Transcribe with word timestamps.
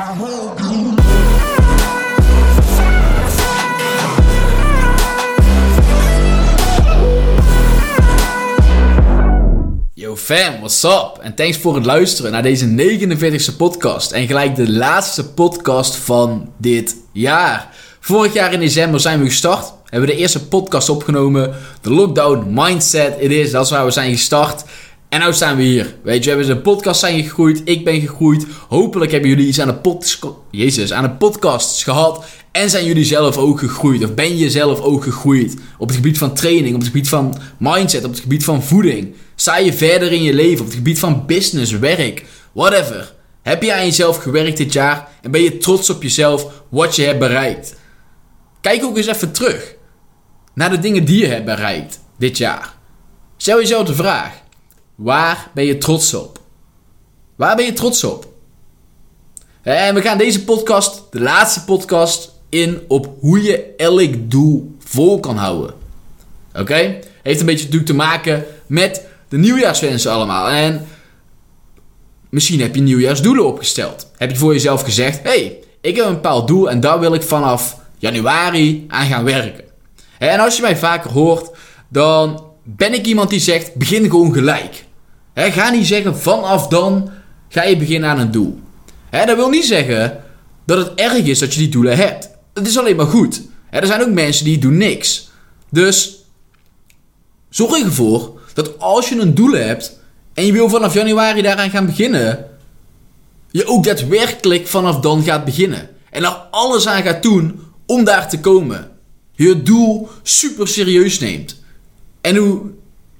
Yo 0.00 0.06
fam, 10.16 10.58
what's 10.58 10.82
up? 10.84 11.18
En 11.20 11.34
thanks 11.34 11.56
voor 11.56 11.74
het 11.74 11.84
luisteren 11.84 12.32
naar 12.32 12.42
deze 12.42 12.66
49ste 12.66 13.56
podcast. 13.56 14.12
En 14.12 14.26
gelijk 14.26 14.56
de 14.56 14.70
laatste 14.70 15.28
podcast 15.28 15.96
van 15.96 16.52
dit 16.56 16.96
jaar. 17.12 17.68
Vorig 18.00 18.32
jaar 18.32 18.52
in 18.52 18.60
december 18.60 19.00
zijn 19.00 19.20
we 19.20 19.26
gestart. 19.26 19.72
Hebben 19.90 20.08
we 20.08 20.14
de 20.14 20.20
eerste 20.20 20.46
podcast 20.46 20.88
opgenomen. 20.88 21.54
De 21.80 21.90
lockdown 21.90 22.46
mindset 22.48 23.14
it 23.18 23.30
is. 23.30 23.50
Dat 23.50 23.64
is 23.64 23.70
waar 23.70 23.84
we 23.84 23.90
zijn 23.90 24.10
gestart. 24.10 24.64
En 25.10 25.20
nu 25.20 25.32
staan 25.32 25.56
we 25.56 25.62
hier. 25.62 25.94
Weet 26.02 26.24
je, 26.24 26.30
we 26.30 26.36
hebben 26.36 26.56
de 26.56 26.62
podcast 26.62 27.00
zijn 27.00 27.22
gegroeid. 27.22 27.62
Ik 27.64 27.84
ben 27.84 28.00
gegroeid. 28.00 28.46
Hopelijk 28.68 29.10
hebben 29.10 29.30
jullie 29.30 29.46
iets 29.46 29.60
aan 29.60 29.68
de, 29.68 29.74
pod 29.74 30.18
Jezus, 30.50 30.92
aan 30.92 31.02
de 31.02 31.10
podcasts 31.10 31.82
gehad. 31.82 32.24
En 32.52 32.70
zijn 32.70 32.84
jullie 32.84 33.04
zelf 33.04 33.36
ook 33.36 33.58
gegroeid? 33.58 34.04
Of 34.04 34.14
ben 34.14 34.36
je 34.36 34.50
zelf 34.50 34.80
ook 34.80 35.02
gegroeid? 35.02 35.56
Op 35.78 35.86
het 35.86 35.96
gebied 35.96 36.18
van 36.18 36.34
training, 36.34 36.74
op 36.74 36.80
het 36.80 36.90
gebied 36.90 37.08
van 37.08 37.38
mindset, 37.58 38.04
op 38.04 38.10
het 38.10 38.20
gebied 38.20 38.44
van 38.44 38.62
voeding. 38.62 39.14
Sta 39.34 39.56
je 39.56 39.72
verder 39.72 40.12
in 40.12 40.22
je 40.22 40.34
leven 40.34 40.60
op 40.60 40.66
het 40.66 40.74
gebied 40.74 40.98
van 40.98 41.26
business, 41.26 41.72
werk, 41.72 42.24
whatever. 42.52 43.14
Heb 43.42 43.62
je 43.62 43.74
aan 43.74 43.84
jezelf 43.84 44.16
gewerkt 44.16 44.56
dit 44.56 44.72
jaar 44.72 45.08
en 45.22 45.30
ben 45.30 45.42
je 45.42 45.58
trots 45.58 45.90
op 45.90 46.02
jezelf 46.02 46.62
wat 46.68 46.96
je 46.96 47.02
hebt 47.02 47.18
bereikt? 47.18 47.76
Kijk 48.60 48.84
ook 48.84 48.96
eens 48.96 49.06
even 49.06 49.32
terug 49.32 49.74
naar 50.54 50.70
de 50.70 50.78
dingen 50.78 51.04
die 51.04 51.20
je 51.20 51.26
hebt 51.26 51.44
bereikt 51.44 52.00
dit 52.18 52.38
jaar. 52.38 52.74
Stel 53.36 53.60
jezelf 53.60 53.86
de 53.86 53.94
vraag: 53.94 54.32
waar 55.02 55.50
ben 55.54 55.64
je 55.64 55.78
trots 55.78 56.14
op? 56.14 56.40
Waar 57.36 57.56
ben 57.56 57.64
je 57.64 57.72
trots 57.72 58.04
op? 58.04 58.28
En 59.62 59.94
we 59.94 60.00
gaan 60.00 60.18
deze 60.18 60.44
podcast, 60.44 61.02
de 61.10 61.20
laatste 61.20 61.64
podcast, 61.64 62.32
in 62.48 62.80
op 62.88 63.14
hoe 63.20 63.42
je 63.42 63.74
elk 63.76 64.30
doel 64.30 64.76
vol 64.78 65.20
kan 65.20 65.36
houden. 65.36 65.74
Oké? 66.54 66.98
Heeft 67.22 67.40
een 67.40 67.46
beetje 67.46 67.64
natuurlijk 67.64 67.90
te 67.90 67.96
maken 67.96 68.44
met 68.66 69.06
de 69.28 69.38
nieuwjaarswensen 69.38 70.12
allemaal. 70.12 70.48
En 70.48 70.86
misschien 72.28 72.60
heb 72.60 72.74
je 72.74 72.80
nieuwjaarsdoelen 72.80 73.46
opgesteld. 73.46 74.10
Heb 74.16 74.30
je 74.30 74.36
voor 74.36 74.52
jezelf 74.52 74.82
gezegd: 74.82 75.22
hey, 75.22 75.58
ik 75.80 75.96
heb 75.96 76.06
een 76.06 76.14
bepaald 76.14 76.48
doel 76.48 76.70
en 76.70 76.80
daar 76.80 77.00
wil 77.00 77.14
ik 77.14 77.22
vanaf 77.22 77.80
januari 77.98 78.84
aan 78.88 79.06
gaan 79.06 79.24
werken. 79.24 79.64
En 80.18 80.40
als 80.40 80.56
je 80.56 80.62
mij 80.62 80.76
vaker 80.76 81.10
hoort, 81.10 81.50
dan 81.88 82.44
ben 82.62 82.94
ik 82.94 83.06
iemand 83.06 83.30
die 83.30 83.40
zegt: 83.40 83.74
begin 83.74 84.10
gewoon 84.10 84.32
gelijk. 84.32 84.88
Ga 85.34 85.70
niet 85.70 85.86
zeggen 85.86 86.18
vanaf 86.18 86.68
dan 86.68 87.10
ga 87.48 87.62
je 87.62 87.76
beginnen 87.76 88.10
aan 88.10 88.18
een 88.18 88.30
doel. 88.30 88.58
dat 89.10 89.36
wil 89.36 89.48
niet 89.48 89.64
zeggen 89.64 90.24
dat 90.64 90.78
het 90.78 90.94
erg 90.94 91.24
is 91.24 91.38
dat 91.38 91.54
je 91.54 91.58
die 91.60 91.68
doelen 91.68 91.96
hebt. 91.96 92.30
Het 92.54 92.66
is 92.66 92.78
alleen 92.78 92.96
maar 92.96 93.06
goed. 93.06 93.42
er 93.70 93.86
zijn 93.86 94.02
ook 94.02 94.10
mensen 94.10 94.44
die 94.44 94.58
doen 94.58 94.76
niks. 94.76 95.30
Dus 95.70 96.24
zorg 97.48 97.84
ervoor 97.84 98.40
dat 98.54 98.78
als 98.78 99.08
je 99.08 99.20
een 99.20 99.34
doel 99.34 99.52
hebt 99.52 99.98
en 100.34 100.46
je 100.46 100.52
wil 100.52 100.68
vanaf 100.68 100.94
januari 100.94 101.42
daaraan 101.42 101.70
gaan 101.70 101.86
beginnen, 101.86 102.46
je 103.50 103.66
ook 103.66 103.84
daadwerkelijk 103.84 104.66
vanaf 104.66 105.00
dan 105.00 105.22
gaat 105.22 105.44
beginnen. 105.44 105.88
En 106.10 106.24
er 106.24 106.36
alles 106.50 106.86
aan 106.86 107.02
gaat 107.02 107.22
doen 107.22 107.60
om 107.86 108.04
daar 108.04 108.28
te 108.28 108.40
komen. 108.40 108.90
Je 109.32 109.62
doel 109.62 110.08
super 110.22 110.68
serieus 110.68 111.18
neemt. 111.18 111.56
En 112.20 112.36
hoe 112.36 112.62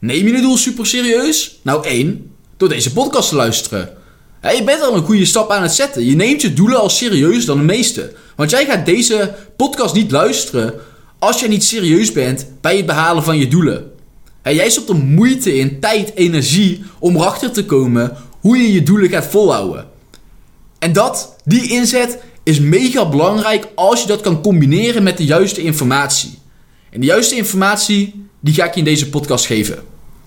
neem 0.01 0.27
je 0.27 0.33
het 0.33 0.43
doel 0.43 0.57
super 0.57 0.87
serieus? 0.87 1.59
Nou 1.63 1.87
één, 1.87 2.31
door 2.57 2.69
deze 2.69 2.93
podcast 2.93 3.29
te 3.29 3.35
luisteren. 3.35 3.89
je 4.43 4.63
bent 4.65 4.83
al 4.83 4.97
een 4.97 5.05
goede 5.05 5.25
stap 5.25 5.51
aan 5.51 5.63
het 5.63 5.73
zetten. 5.73 6.05
Je 6.05 6.17
neemt 6.17 6.43
je 6.43 6.53
doelen 6.53 6.81
al 6.81 6.91
serieus 6.91 7.45
dan 7.45 7.59
de 7.59 7.65
meeste. 7.65 8.13
Want 8.37 8.51
jij 8.51 8.65
gaat 8.65 8.87
deze 8.87 9.35
podcast 9.57 9.95
niet 9.95 10.11
luisteren 10.11 10.75
als 11.19 11.41
jij 11.41 11.49
niet 11.49 11.65
serieus 11.65 12.13
bent 12.13 12.47
bij 12.61 12.77
het 12.77 12.87
behalen 12.87 13.23
van 13.23 13.39
je 13.39 13.49
doelen. 13.49 13.91
En 14.43 14.55
jij 14.55 14.71
stopt 14.71 14.89
er 14.89 14.97
moeite 14.97 15.57
in, 15.57 15.81
tijd, 15.81 16.15
energie 16.15 16.83
om 16.99 17.17
erachter 17.17 17.53
te 17.53 17.65
komen 17.65 18.17
hoe 18.41 18.57
je 18.57 18.73
je 18.73 18.83
doelen 18.83 19.11
gaat 19.11 19.27
volhouden. 19.27 19.89
En 20.79 20.93
dat, 20.93 21.37
die 21.45 21.71
inzet, 21.71 22.19
is 22.43 22.61
mega 22.61 23.09
belangrijk 23.09 23.69
als 23.75 24.01
je 24.01 24.07
dat 24.07 24.21
kan 24.21 24.43
combineren 24.43 25.03
met 25.03 25.17
de 25.17 25.25
juiste 25.25 25.63
informatie. 25.63 26.39
En 26.91 27.01
de 27.01 27.07
juiste 27.07 27.37
informatie, 27.37 28.27
die 28.41 28.55
ga 28.55 28.65
ik 28.65 28.73
je 28.73 28.79
in 28.79 28.85
deze 28.85 29.09
podcast 29.09 29.47
geven. 29.47 29.79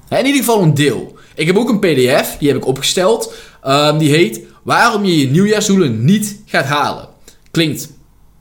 In 0.10 0.26
ieder 0.26 0.44
geval 0.44 0.62
een 0.62 0.74
deel. 0.74 1.18
Ik 1.36 1.48
heb 1.48 1.58
ook 1.58 1.70
een 1.70 1.80
pdf, 1.80 2.38
die 2.40 2.48
heb 2.48 2.58
ik 2.58 2.66
opgesteld. 2.66 3.34
Ehm, 3.62 3.98
die 3.98 4.10
heet 4.10 4.42
Waarom 4.64 5.06
je 5.06 5.20
je 5.20 5.30
nieuwjaarsdoelen 5.30 6.06
niet 6.06 6.40
gaat 6.46 6.66
halen. 6.66 7.08
Klinkt 7.52 7.84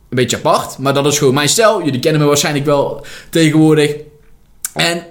een 0.08 0.16
beetje 0.16 0.36
apart, 0.36 0.78
maar 0.78 0.94
dat 0.94 1.06
is 1.06 1.18
gewoon 1.18 1.34
mijn 1.34 1.48
stijl. 1.48 1.84
Jullie 1.84 2.00
kennen 2.00 2.20
me 2.20 2.26
waarschijnlijk 2.26 2.64
wel 2.64 3.06
tegenwoordig. 3.30 3.94
En 4.74 5.06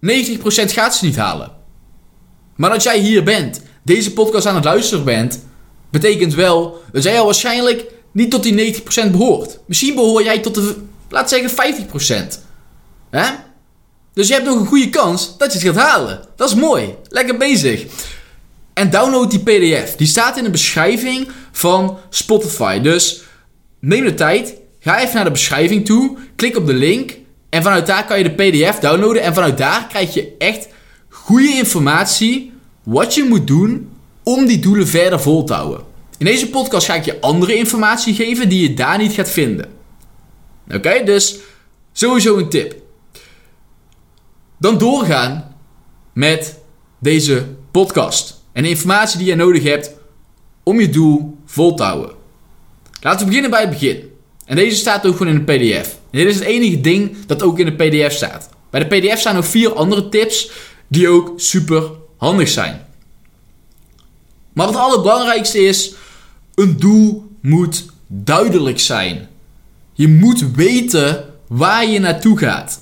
90% 0.00 0.72
gaat 0.72 0.96
ze 0.96 1.04
niet 1.04 1.16
halen. 1.16 1.52
Maar 2.56 2.70
als 2.70 2.82
jij 2.82 2.98
hier 2.98 3.24
bent, 3.24 3.62
deze 3.82 4.12
podcast 4.12 4.46
aan 4.46 4.54
het 4.54 4.64
luisteren 4.64 5.04
bent, 5.04 5.44
betekent 5.90 6.34
wel 6.34 6.82
dat 6.92 7.02
jij 7.02 7.18
al 7.18 7.24
waarschijnlijk 7.24 7.84
niet 8.12 8.30
tot 8.30 8.42
die 8.42 8.74
90% 9.06 9.10
behoort. 9.10 9.58
Misschien 9.66 9.94
behoor 9.94 10.22
jij 10.22 10.38
tot 10.38 10.54
de, 10.54 10.76
laat 11.14 11.28
zeggen, 11.28 11.50
50%. 12.34 12.40
Hè? 13.10 13.26
Dus 14.14 14.28
je 14.28 14.34
hebt 14.34 14.46
nog 14.46 14.60
een 14.60 14.66
goede 14.66 14.90
kans 14.90 15.38
dat 15.38 15.52
je 15.52 15.58
het 15.58 15.68
gaat 15.68 15.86
halen. 15.88 16.20
Dat 16.36 16.48
is 16.48 16.54
mooi. 16.54 16.94
Lekker 17.08 17.36
bezig. 17.36 17.86
En 18.72 18.90
download 18.90 19.30
die 19.30 19.42
PDF. 19.42 19.96
Die 19.96 20.06
staat 20.06 20.36
in 20.36 20.44
de 20.44 20.50
beschrijving 20.50 21.28
van 21.52 21.98
Spotify. 22.10 22.80
Dus 22.80 23.22
neem 23.80 24.04
de 24.04 24.14
tijd. 24.14 24.54
Ga 24.80 25.00
even 25.00 25.14
naar 25.14 25.24
de 25.24 25.30
beschrijving 25.30 25.84
toe. 25.84 26.16
Klik 26.36 26.56
op 26.56 26.66
de 26.66 26.74
link. 26.74 27.16
En 27.50 27.62
vanuit 27.62 27.86
daar 27.86 28.04
kan 28.04 28.18
je 28.18 28.34
de 28.34 28.50
PDF 28.50 28.78
downloaden. 28.78 29.22
En 29.22 29.34
vanuit 29.34 29.58
daar 29.58 29.86
krijg 29.88 30.14
je 30.14 30.34
echt 30.38 30.68
goede 31.08 31.56
informatie 31.56 32.52
wat 32.82 33.14
je 33.14 33.24
moet 33.24 33.46
doen 33.46 33.90
om 34.22 34.46
die 34.46 34.58
doelen 34.58 34.88
verder 34.88 35.20
vol 35.20 35.44
te 35.44 35.52
houden. 35.52 35.84
In 36.18 36.26
deze 36.26 36.50
podcast 36.50 36.86
ga 36.86 36.94
ik 36.94 37.04
je 37.04 37.20
andere 37.20 37.54
informatie 37.54 38.14
geven 38.14 38.48
die 38.48 38.62
je 38.62 38.74
daar 38.74 38.98
niet 38.98 39.12
gaat 39.12 39.30
vinden. 39.30 39.83
Oké, 40.70 41.04
dus 41.04 41.38
sowieso 41.92 42.36
een 42.36 42.48
tip. 42.48 42.74
Dan 44.58 44.78
doorgaan 44.78 45.56
met 46.12 46.58
deze 46.98 47.46
podcast. 47.70 48.42
En 48.52 48.62
de 48.62 48.68
informatie 48.68 49.18
die 49.18 49.26
je 49.26 49.34
nodig 49.34 49.62
hebt 49.62 49.90
om 50.62 50.80
je 50.80 50.88
doel 50.88 51.36
vol 51.46 51.74
te 51.74 51.82
houden. 51.82 52.14
Laten 53.00 53.20
we 53.20 53.26
beginnen 53.26 53.50
bij 53.50 53.60
het 53.60 53.70
begin. 53.70 54.12
En 54.44 54.56
deze 54.56 54.76
staat 54.76 55.06
ook 55.06 55.16
gewoon 55.16 55.32
in 55.32 55.44
de 55.44 55.52
PDF. 55.52 55.98
En 56.10 56.18
dit 56.18 56.26
is 56.26 56.34
het 56.34 56.44
enige 56.44 56.80
ding 56.80 57.16
dat 57.26 57.42
ook 57.42 57.58
in 57.58 57.66
de 57.66 57.84
PDF 57.84 58.12
staat. 58.12 58.48
Bij 58.70 58.88
de 58.88 58.96
PDF 58.96 59.20
staan 59.20 59.34
nog 59.34 59.46
vier 59.46 59.72
andere 59.72 60.08
tips 60.08 60.50
die 60.88 61.08
ook 61.08 61.32
super 61.36 61.90
handig 62.16 62.48
zijn. 62.48 62.86
Maar 64.52 64.66
het 64.66 64.76
allerbelangrijkste 64.76 65.58
is: 65.58 65.94
een 66.54 66.78
doel 66.78 67.30
moet 67.40 67.86
duidelijk 68.06 68.78
zijn. 68.78 69.28
Je 69.94 70.08
moet 70.08 70.54
weten 70.54 71.24
waar 71.48 71.86
je 71.86 71.98
naartoe 71.98 72.38
gaat. 72.38 72.80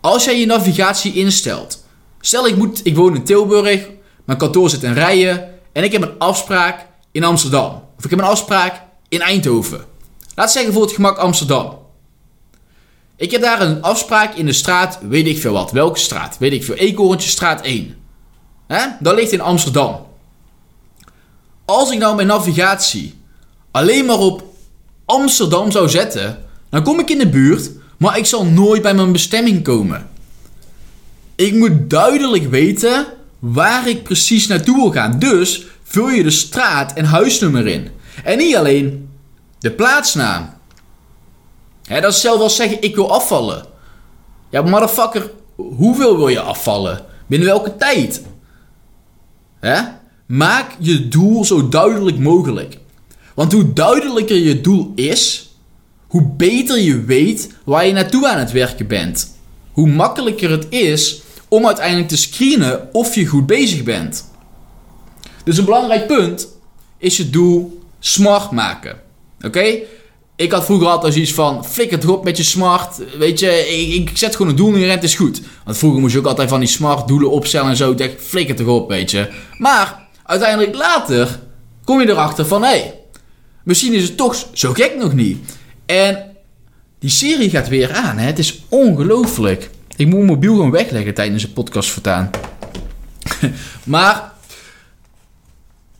Als 0.00 0.24
jij 0.24 0.38
je 0.40 0.46
navigatie 0.46 1.14
instelt, 1.14 1.84
stel 2.20 2.46
ik, 2.46 2.56
moet, 2.56 2.86
ik 2.86 2.96
woon 2.96 3.14
in 3.14 3.24
Tilburg, 3.24 3.88
mijn 4.24 4.38
kantoor 4.38 4.70
zit 4.70 4.82
in 4.82 4.92
Rijen 4.92 5.48
en 5.72 5.84
ik 5.84 5.92
heb 5.92 6.02
een 6.02 6.18
afspraak 6.18 6.86
in 7.10 7.24
Amsterdam. 7.24 7.82
Of 7.98 8.04
ik 8.04 8.10
heb 8.10 8.18
een 8.18 8.24
afspraak 8.24 8.82
in 9.08 9.20
Eindhoven. 9.20 9.84
Laat 10.34 10.52
zeggen 10.52 10.72
voor 10.72 10.82
het 10.82 10.92
gemak 10.92 11.16
Amsterdam. 11.16 11.78
Ik 13.16 13.30
heb 13.30 13.42
daar 13.42 13.60
een 13.60 13.82
afspraak 13.82 14.34
in 14.34 14.46
de 14.46 14.52
straat, 14.52 14.98
weet 15.02 15.26
ik 15.26 15.38
veel 15.38 15.52
wat. 15.52 15.70
Welke 15.70 15.98
straat? 15.98 16.38
Weet 16.38 16.52
ik 16.52 16.64
veel. 16.64 16.74
Eekhoorntjesstraat 16.74 17.60
1. 17.60 17.96
Hè? 18.66 18.86
Dat 19.00 19.14
ligt 19.14 19.32
in 19.32 19.40
Amsterdam. 19.40 20.06
Als 21.64 21.90
ik 21.90 21.98
nou 21.98 22.14
mijn 22.14 22.26
navigatie 22.26 23.20
alleen 23.70 24.04
maar 24.04 24.18
op 24.18 24.51
Amsterdam 25.12 25.70
zou 25.70 25.88
zetten, 25.88 26.38
dan 26.70 26.82
kom 26.82 27.00
ik 27.00 27.10
in 27.10 27.18
de 27.18 27.28
buurt, 27.28 27.70
maar 27.96 28.18
ik 28.18 28.26
zal 28.26 28.44
nooit 28.44 28.82
bij 28.82 28.94
mijn 28.94 29.12
bestemming 29.12 29.64
komen. 29.64 30.08
Ik 31.34 31.54
moet 31.54 31.90
duidelijk 31.90 32.50
weten 32.50 33.06
waar 33.38 33.88
ik 33.88 34.02
precies 34.02 34.46
naartoe 34.46 34.76
wil 34.76 34.90
gaan. 34.90 35.18
Dus 35.18 35.66
vul 35.82 36.08
je 36.08 36.22
de 36.22 36.30
straat 36.30 36.92
en 36.92 37.04
huisnummer 37.04 37.66
in. 37.66 37.88
En 38.24 38.38
niet 38.38 38.56
alleen 38.56 39.08
de 39.58 39.70
plaatsnaam. 39.70 40.50
Dat 41.82 42.12
is 42.12 42.20
zelf 42.20 42.40
als 42.40 42.56
zeggen, 42.56 42.82
ik 42.82 42.94
wil 42.94 43.12
afvallen. 43.12 43.66
Ja, 44.50 44.62
motherfucker, 44.62 45.30
hoeveel 45.56 46.16
wil 46.16 46.28
je 46.28 46.40
afvallen? 46.40 47.04
Binnen 47.26 47.48
welke 47.48 47.76
tijd? 47.76 48.22
Maak 50.26 50.76
je 50.78 51.08
doel 51.08 51.44
zo 51.44 51.68
duidelijk 51.68 52.18
mogelijk. 52.18 52.80
Want 53.34 53.52
hoe 53.52 53.72
duidelijker 53.72 54.36
je 54.36 54.60
doel 54.60 54.92
is, 54.94 55.50
hoe 56.06 56.22
beter 56.36 56.80
je 56.80 57.04
weet 57.04 57.54
waar 57.64 57.86
je 57.86 57.92
naartoe 57.92 58.28
aan 58.28 58.38
het 58.38 58.52
werken 58.52 58.86
bent. 58.86 59.36
Hoe 59.72 59.88
makkelijker 59.88 60.50
het 60.50 60.66
is 60.68 61.22
om 61.48 61.66
uiteindelijk 61.66 62.08
te 62.08 62.16
screenen 62.16 62.88
of 62.92 63.14
je 63.14 63.26
goed 63.26 63.46
bezig 63.46 63.82
bent. 63.82 64.30
Dus 65.44 65.58
een 65.58 65.64
belangrijk 65.64 66.06
punt 66.06 66.48
is 66.98 67.16
je 67.16 67.30
doel 67.30 67.82
smart 67.98 68.50
maken. 68.50 69.00
Oké? 69.40 69.78
Ik 70.36 70.52
had 70.52 70.64
vroeger 70.64 70.86
altijd 70.86 71.12
zoiets 71.12 71.32
van, 71.32 71.64
flikker 71.64 71.98
het 71.98 72.06
op 72.06 72.24
met 72.24 72.36
je 72.36 72.42
smart. 72.42 73.00
Weet 73.18 73.38
je, 73.38 73.68
ik, 73.68 74.08
ik 74.08 74.18
zet 74.18 74.36
gewoon 74.36 74.50
een 74.50 74.56
doel 74.56 74.70
neer 74.70 74.84
en 74.88 74.94
het 74.94 75.04
is 75.04 75.14
goed. 75.14 75.40
Want 75.64 75.78
vroeger 75.78 76.00
moest 76.00 76.12
je 76.12 76.18
ook 76.18 76.26
altijd 76.26 76.48
van 76.48 76.60
die 76.60 76.68
smart 76.68 77.08
doelen 77.08 77.30
opstellen 77.30 77.68
en 77.68 77.76
zo. 77.76 77.90
Ik 77.90 77.98
dacht, 77.98 78.14
flikker 78.18 78.54
toch 78.54 78.66
op, 78.66 78.88
weet 78.88 79.10
je. 79.10 79.28
Maar, 79.58 80.08
uiteindelijk 80.24 80.74
later, 80.74 81.40
kom 81.84 82.00
je 82.00 82.08
erachter 82.08 82.46
van, 82.46 82.62
hé, 82.62 82.68
hey, 82.68 83.01
misschien 83.64 83.92
is 83.92 84.02
het 84.02 84.16
toch 84.16 84.48
zo 84.52 84.72
gek 84.72 84.96
nog 84.96 85.14
niet. 85.14 85.38
En 85.86 86.36
die 86.98 87.10
serie 87.10 87.50
gaat 87.50 87.68
weer 87.68 87.92
aan, 87.92 88.18
hè. 88.18 88.26
Het 88.26 88.38
is 88.38 88.62
ongelooflijk. 88.68 89.70
Ik 89.96 90.06
moet 90.06 90.14
mijn 90.14 90.26
mobiel 90.26 90.54
gewoon 90.54 90.70
wegleggen 90.70 91.14
tijdens 91.14 91.42
de 91.42 91.48
podcast 91.48 91.90
voortaan. 91.90 92.30
maar, 93.84 94.32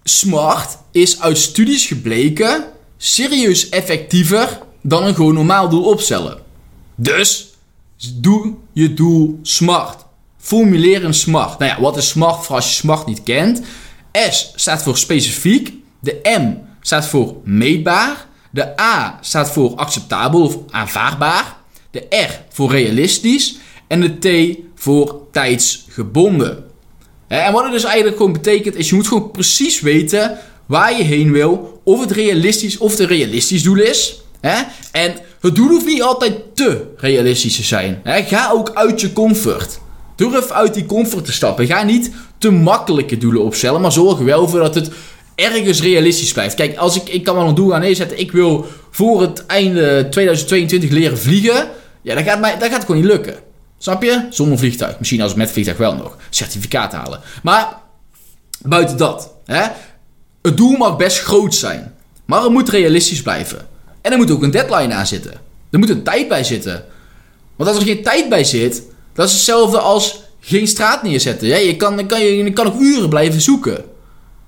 smart 0.02 0.78
is 0.90 1.20
uit 1.20 1.38
studies 1.38 1.86
gebleken 1.86 2.64
serieus 2.96 3.68
effectiever 3.68 4.58
dan 4.82 5.04
een 5.04 5.14
gewoon 5.14 5.34
normaal 5.34 5.68
doel 5.68 5.84
opstellen. 5.84 6.38
Dus 6.94 7.52
doe 8.14 8.54
je 8.72 8.94
doel 8.94 9.38
smart. 9.42 10.04
Formuleer 10.38 11.04
een 11.04 11.14
smart. 11.14 11.58
Nou 11.58 11.70
ja, 11.70 11.80
wat 11.80 11.96
is 11.96 12.08
smart 12.08 12.44
voor 12.44 12.54
als 12.54 12.68
je 12.68 12.74
smart 12.74 13.06
niet 13.06 13.22
kent? 13.22 13.62
S 14.30 14.52
staat 14.54 14.82
voor 14.82 14.98
specifiek. 14.98 15.72
De 16.00 16.20
M 16.22 16.71
staat 16.82 17.06
voor 17.06 17.36
meetbaar. 17.44 18.26
De 18.50 18.80
A 18.80 19.18
staat 19.20 19.50
voor 19.50 19.74
acceptabel 19.74 20.42
of 20.42 20.56
aanvaardbaar. 20.70 21.56
De 21.90 22.06
R 22.10 22.44
voor 22.48 22.70
realistisch. 22.70 23.56
En 23.86 24.00
de 24.00 24.18
T 24.18 24.58
voor 24.74 25.20
tijdsgebonden. 25.30 26.64
En 27.28 27.52
wat 27.52 27.62
het 27.62 27.72
dus 27.72 27.84
eigenlijk 27.84 28.16
gewoon 28.16 28.32
betekent, 28.32 28.76
is 28.76 28.88
je 28.88 28.94
moet 28.94 29.08
gewoon 29.08 29.30
precies 29.30 29.80
weten 29.80 30.38
waar 30.66 30.96
je 30.96 31.02
heen 31.02 31.32
wil, 31.32 31.80
of 31.84 32.00
het 32.00 32.10
realistisch 32.10 32.78
of 32.78 32.98
het 32.98 33.08
realistisch 33.08 33.62
doel 33.62 33.78
is. 33.78 34.22
En 34.92 35.14
het 35.40 35.54
doel 35.54 35.68
hoeft 35.68 35.86
niet 35.86 36.02
altijd 36.02 36.34
te 36.54 36.92
realistisch 36.96 37.56
te 37.56 37.62
zijn. 37.62 38.02
Ga 38.04 38.50
ook 38.50 38.70
uit 38.74 39.00
je 39.00 39.12
comfort. 39.12 39.80
Durf 40.16 40.50
uit 40.50 40.74
die 40.74 40.86
comfort 40.86 41.24
te 41.24 41.32
stappen. 41.32 41.66
Ga 41.66 41.82
niet 41.82 42.10
te 42.38 42.50
makkelijke 42.50 43.18
doelen 43.18 43.42
opstellen, 43.42 43.80
maar 43.80 43.92
zorg 43.92 44.18
wel 44.18 44.48
voor 44.48 44.58
dat 44.60 44.74
het 44.74 44.90
ergens 45.34 45.82
realistisch 45.82 46.32
blijft. 46.32 46.54
Kijk, 46.54 46.76
als 46.76 46.96
ik, 46.96 47.08
ik 47.08 47.24
kan 47.24 47.34
wel 47.34 47.48
een 47.48 47.54
doel 47.54 47.74
aan 47.74 47.80
neerzetten. 47.80 48.18
Ik 48.18 48.32
wil 48.32 48.66
voor 48.90 49.20
het 49.20 49.46
einde 49.46 50.08
2022 50.10 50.90
leren 50.90 51.18
vliegen. 51.18 51.68
Ja, 52.02 52.14
dat 52.14 52.24
gaat, 52.24 52.40
mij, 52.40 52.58
dat 52.58 52.70
gaat 52.70 52.80
gewoon 52.80 52.96
niet 52.96 53.10
lukken. 53.10 53.34
Snap 53.78 54.02
je? 54.02 54.26
Zonder 54.30 54.58
vliegtuig. 54.58 54.98
Misschien 54.98 55.20
als 55.20 55.34
met 55.34 55.50
vliegtuig 55.50 55.76
wel 55.76 55.94
nog. 55.94 56.16
Certificaat 56.30 56.92
halen. 56.92 57.20
Maar 57.42 57.76
buiten 58.62 58.96
dat. 58.96 59.34
Hè? 59.44 59.62
Het 60.42 60.56
doel 60.56 60.76
mag 60.76 60.96
best 60.96 61.18
groot 61.18 61.54
zijn, 61.54 61.94
maar 62.24 62.42
het 62.42 62.52
moet 62.52 62.68
realistisch 62.68 63.22
blijven. 63.22 63.68
En 64.00 64.12
er 64.12 64.18
moet 64.18 64.30
ook 64.30 64.42
een 64.42 64.50
deadline 64.50 64.94
aan 64.94 65.06
zitten. 65.06 65.32
Er 65.70 65.78
moet 65.78 65.90
een 65.90 66.02
tijd 66.02 66.28
bij 66.28 66.44
zitten. 66.44 66.84
Want 67.56 67.70
als 67.70 67.78
er 67.78 67.86
geen 67.86 68.02
tijd 68.02 68.28
bij 68.28 68.44
zit, 68.44 68.82
dat 69.12 69.26
is 69.26 69.32
hetzelfde 69.32 69.78
als 69.78 70.22
geen 70.40 70.66
straat 70.66 71.02
neerzetten. 71.02 71.48
Ja, 71.48 71.56
je, 71.56 71.76
kan, 71.76 72.06
kan, 72.06 72.20
je, 72.20 72.36
je 72.36 72.52
kan 72.52 72.66
ook 72.66 72.80
uren 72.80 73.08
blijven 73.08 73.40
zoeken. 73.40 73.84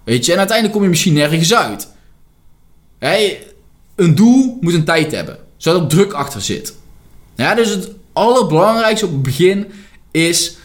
Weet 0.04 0.24
je, 0.24 0.32
en 0.32 0.38
uiteindelijk 0.38 0.76
kom 0.76 0.84
je 0.84 0.90
misschien 0.90 1.12
nergens 1.12 1.54
uit. 1.54 1.88
een 3.94 4.14
doel 4.14 4.58
moet 4.60 4.74
een 4.74 4.84
tijd 4.84 5.12
hebben, 5.12 5.38
zodat 5.56 5.82
er 5.82 5.88
druk 5.88 6.12
achter 6.12 6.40
zit. 6.40 6.74
Ja, 7.34 7.54
dus 7.54 7.68
het 7.68 7.90
allerbelangrijkste 8.12 9.06
op 9.06 9.12
het 9.12 9.22
begin 9.22 9.72
is: 10.10 10.56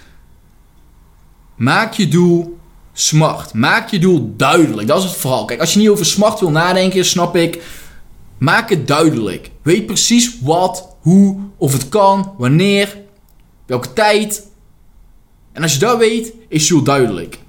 maak 1.56 1.94
je 1.94 2.08
doel 2.08 2.58
smart. 2.94 3.54
Maak 3.54 3.90
je 3.90 4.00
doel 4.00 4.34
duidelijk. 4.38 4.88
Dat 4.88 4.98
is 4.98 5.04
het 5.04 5.20
vooral. 5.20 5.46
Kijk, 5.46 5.60
als 5.60 5.74
je 5.74 5.80
niet 5.80 5.90
over 5.90 6.06
smart 6.06 6.40
wil 6.40 6.52
nadenken, 6.52 7.06
snap 7.06 7.36
ik. 7.36 7.64
Maak 8.38 8.70
het 8.70 8.88
duidelijk. 8.88 9.52
Weet 9.62 9.86
precies 9.86 10.40
wat, 10.42 10.96
hoe, 11.00 11.40
of 11.58 11.74
het 11.74 11.90
kan, 11.90 12.34
wanneer, 12.38 12.98
welke 13.66 13.94
tijd. 13.94 14.48
En 15.52 15.62
als 15.62 15.74
je 15.74 15.80
dat 15.80 15.98
weet, 15.98 16.34
is 16.48 16.68
je 16.68 16.74
doel 16.74 16.84
duidelijk. 16.84 17.40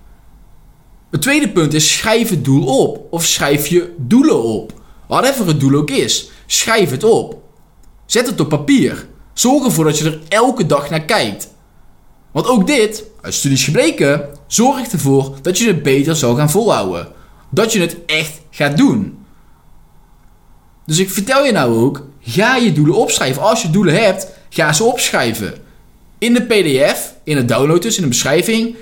Het 1.10 1.22
tweede 1.22 1.48
punt 1.48 1.74
is 1.74 1.96
schrijf 1.96 2.28
het 2.28 2.44
doel 2.44 2.80
op. 2.80 3.06
Of 3.10 3.24
schrijf 3.24 3.66
je 3.66 3.94
doelen 3.98 4.42
op. 4.42 4.72
Whatever 5.06 5.46
het 5.46 5.60
doel 5.60 5.74
ook 5.74 5.90
is. 5.90 6.30
Schrijf 6.46 6.90
het 6.90 7.04
op. 7.04 7.42
Zet 8.06 8.26
het 8.26 8.40
op 8.40 8.48
papier. 8.48 9.06
Zorg 9.32 9.64
ervoor 9.64 9.84
dat 9.84 9.98
je 9.98 10.04
er 10.04 10.20
elke 10.28 10.66
dag 10.66 10.90
naar 10.90 11.04
kijkt. 11.04 11.48
Want 12.32 12.46
ook 12.46 12.66
dit, 12.66 13.04
uit 13.20 13.34
studies 13.34 13.64
gebleken, 13.64 14.28
zorgt 14.46 14.92
ervoor 14.92 15.36
dat 15.42 15.58
je 15.58 15.66
het 15.66 15.82
beter 15.82 16.16
zal 16.16 16.34
gaan 16.34 16.50
volhouden. 16.50 17.08
Dat 17.50 17.72
je 17.72 17.80
het 17.80 17.96
echt 18.06 18.40
gaat 18.50 18.76
doen. 18.76 19.18
Dus 20.86 20.98
ik 20.98 21.10
vertel 21.10 21.44
je 21.44 21.52
nou 21.52 21.78
ook, 21.78 22.06
ga 22.20 22.56
je 22.56 22.72
doelen 22.72 22.94
opschrijven. 22.94 23.42
Als 23.42 23.62
je 23.62 23.70
doelen 23.70 24.02
hebt, 24.02 24.28
ga 24.48 24.72
ze 24.72 24.84
opschrijven. 24.84 25.54
In 26.18 26.34
de 26.34 26.42
pdf, 26.42 27.14
in 27.24 27.36
het 27.36 27.48
download 27.48 27.82
dus, 27.82 27.96
in 27.96 28.02
de 28.02 28.08
beschrijving, 28.08 28.76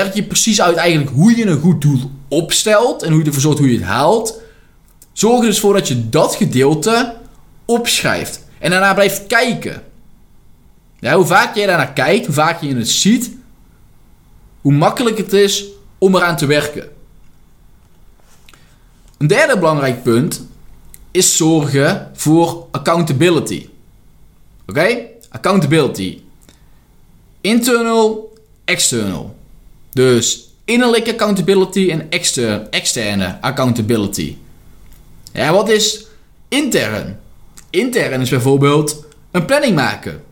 ik 0.00 0.14
je 0.14 0.22
precies 0.22 0.60
uit 0.60 0.76
eigenlijk 0.76 1.10
hoe 1.10 1.36
je 1.36 1.46
een 1.46 1.60
goed 1.60 1.80
doel 1.80 2.10
opstelt 2.28 3.02
en 3.02 3.10
hoe 3.10 3.20
je 3.20 3.26
ervoor 3.26 3.42
zorgt 3.42 3.58
hoe 3.58 3.70
je 3.72 3.78
het 3.78 3.86
haalt. 3.86 4.40
Zorg 5.12 5.40
er 5.40 5.46
dus 5.46 5.60
voor 5.60 5.74
dat 5.74 5.88
je 5.88 6.08
dat 6.08 6.34
gedeelte 6.34 7.16
opschrijft. 7.64 8.46
En 8.58 8.70
daarna 8.70 8.94
blijft 8.94 9.26
kijken. 9.26 9.82
Hoe 11.00 11.24
vaak 11.24 11.54
jij 11.54 11.66
daarnaar 11.66 11.92
kijkt, 11.92 12.26
hoe 12.26 12.34
vaak 12.34 12.60
je 12.60 12.76
het 12.76 12.88
ziet, 12.88 13.30
hoe 14.60 14.72
makkelijk 14.72 15.18
het 15.18 15.32
is 15.32 15.64
om 15.98 16.16
eraan 16.16 16.36
te 16.36 16.46
werken. 16.46 16.88
Een 19.18 19.26
derde 19.26 19.58
belangrijk 19.58 20.02
punt 20.02 20.46
is 21.10 21.36
zorgen 21.36 22.10
voor 22.14 22.66
accountability. 22.70 23.68
Oké? 24.66 24.98
Accountability. 25.28 26.20
Internal, 27.40 28.34
external. 28.64 29.40
Dus 29.92 30.48
innerlijke 30.64 31.10
accountability 31.10 31.90
en 31.90 32.10
externe, 32.10 32.66
externe 32.70 33.38
accountability. 33.40 34.36
Ja, 35.32 35.52
wat 35.52 35.68
is 35.68 36.06
intern? 36.48 37.18
Intern 37.70 38.20
is 38.20 38.30
bijvoorbeeld 38.30 39.04
een 39.30 39.44
planning 39.44 39.74
maken. 39.74 40.22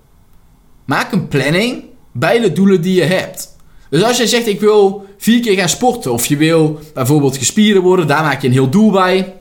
Maak 0.84 1.12
een 1.12 1.28
planning 1.28 1.84
bij 2.12 2.38
de 2.40 2.52
doelen 2.52 2.82
die 2.82 2.94
je 2.94 3.02
hebt. 3.04 3.56
Dus 3.90 4.02
als 4.02 4.16
jij 4.16 4.26
zegt 4.26 4.46
ik 4.46 4.60
wil 4.60 5.06
vier 5.18 5.40
keer 5.40 5.56
gaan 5.56 5.68
sporten 5.68 6.12
of 6.12 6.26
je 6.26 6.36
wil 6.36 6.80
bijvoorbeeld 6.94 7.36
gespierd 7.36 7.82
worden, 7.82 8.06
daar 8.06 8.22
maak 8.22 8.40
je 8.40 8.46
een 8.46 8.52
heel 8.52 8.70
doel 8.70 8.90
bij. 8.90 9.34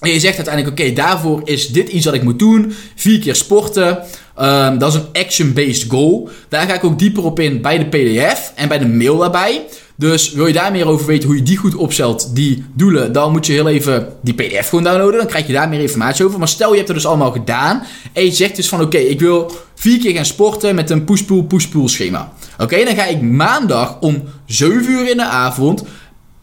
En 0.00 0.10
je 0.10 0.20
zegt 0.20 0.36
uiteindelijk 0.36 0.80
oké, 0.80 0.92
daarvoor 0.92 1.40
is 1.44 1.68
dit 1.68 1.88
iets 1.88 2.04
wat 2.04 2.14
ik 2.14 2.22
moet 2.22 2.38
doen. 2.38 2.72
Vier 2.94 3.18
keer 3.18 3.34
sporten. 3.34 3.98
Um, 4.40 4.78
dat 4.78 4.94
is 4.94 4.94
een 4.94 5.22
action-based 5.22 5.90
goal. 5.90 6.28
Daar 6.48 6.66
ga 6.66 6.74
ik 6.74 6.84
ook 6.84 6.98
dieper 6.98 7.24
op 7.24 7.40
in 7.40 7.60
bij 7.62 7.78
de 7.78 7.86
PDF 7.86 8.52
en 8.54 8.68
bij 8.68 8.78
de 8.78 8.88
mail 8.88 9.18
daarbij. 9.18 9.64
Dus 9.96 10.32
wil 10.32 10.46
je 10.46 10.52
daar 10.52 10.72
meer 10.72 10.86
over 10.86 11.06
weten 11.06 11.28
hoe 11.28 11.36
je 11.36 11.42
die 11.42 11.56
goed 11.56 11.74
opstelt, 11.74 12.34
die 12.34 12.64
doelen, 12.74 13.12
dan 13.12 13.32
moet 13.32 13.46
je 13.46 13.52
heel 13.52 13.68
even 13.68 14.08
die 14.22 14.34
PDF 14.34 14.68
gewoon 14.68 14.84
downloaden. 14.84 15.18
Dan 15.18 15.26
krijg 15.26 15.46
je 15.46 15.52
daar 15.52 15.68
meer 15.68 15.80
informatie 15.80 16.24
over. 16.24 16.38
Maar 16.38 16.48
stel 16.48 16.70
je 16.70 16.76
hebt 16.76 16.88
het 16.88 16.96
dus 16.96 17.06
allemaal 17.06 17.32
gedaan 17.32 17.82
en 18.12 18.24
je 18.24 18.32
zegt 18.32 18.56
dus 18.56 18.68
van 18.68 18.80
oké, 18.80 18.98
ik 18.98 19.20
wil 19.20 19.52
vier 19.74 19.98
keer 19.98 20.14
gaan 20.14 20.24
sporten 20.24 20.74
met 20.74 20.90
een 20.90 21.04
push-pull, 21.04 21.42
push-pull 21.42 21.88
schema. 21.88 22.32
Oké, 22.58 22.84
dan 22.84 22.94
ga 22.94 23.06
ik 23.06 23.22
maandag 23.22 24.00
om 24.00 24.22
7 24.46 24.90
uur 24.90 25.10
in 25.10 25.16
de 25.16 25.24
avond 25.24 25.84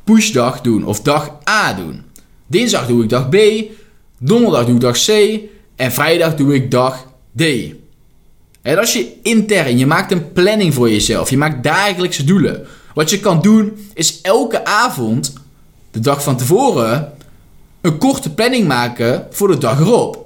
pushdag 0.03 0.61
doen 0.61 0.85
of 0.85 1.01
dag 1.01 1.31
A 1.49 1.73
doen. 1.73 2.06
Dinsdag 2.47 2.87
doe 2.87 3.03
ik 3.03 3.09
dag 3.09 3.29
B, 3.29 3.37
donderdag 4.19 4.65
doe 4.65 4.75
ik 4.75 4.81
dag 4.81 4.97
C 5.05 5.39
en 5.75 5.91
vrijdag 5.91 6.35
doe 6.35 6.55
ik 6.55 6.71
dag 6.71 7.07
D. 7.35 7.43
En 8.61 8.77
als 8.77 8.93
je 8.93 9.13
intern, 9.23 9.77
je 9.77 9.85
maakt 9.85 10.11
een 10.11 10.31
planning 10.31 10.73
voor 10.73 10.89
jezelf, 10.89 11.29
je 11.29 11.37
maakt 11.37 11.63
dagelijkse 11.63 12.23
doelen. 12.23 12.67
Wat 12.93 13.09
je 13.09 13.19
kan 13.19 13.41
doen 13.41 13.87
is 13.93 14.21
elke 14.21 14.65
avond, 14.65 15.33
de 15.91 15.99
dag 15.99 16.23
van 16.23 16.37
tevoren, 16.37 17.13
een 17.81 17.97
korte 17.97 18.33
planning 18.33 18.67
maken 18.67 19.27
voor 19.29 19.47
de 19.47 19.57
dag 19.57 19.79
erop. 19.79 20.25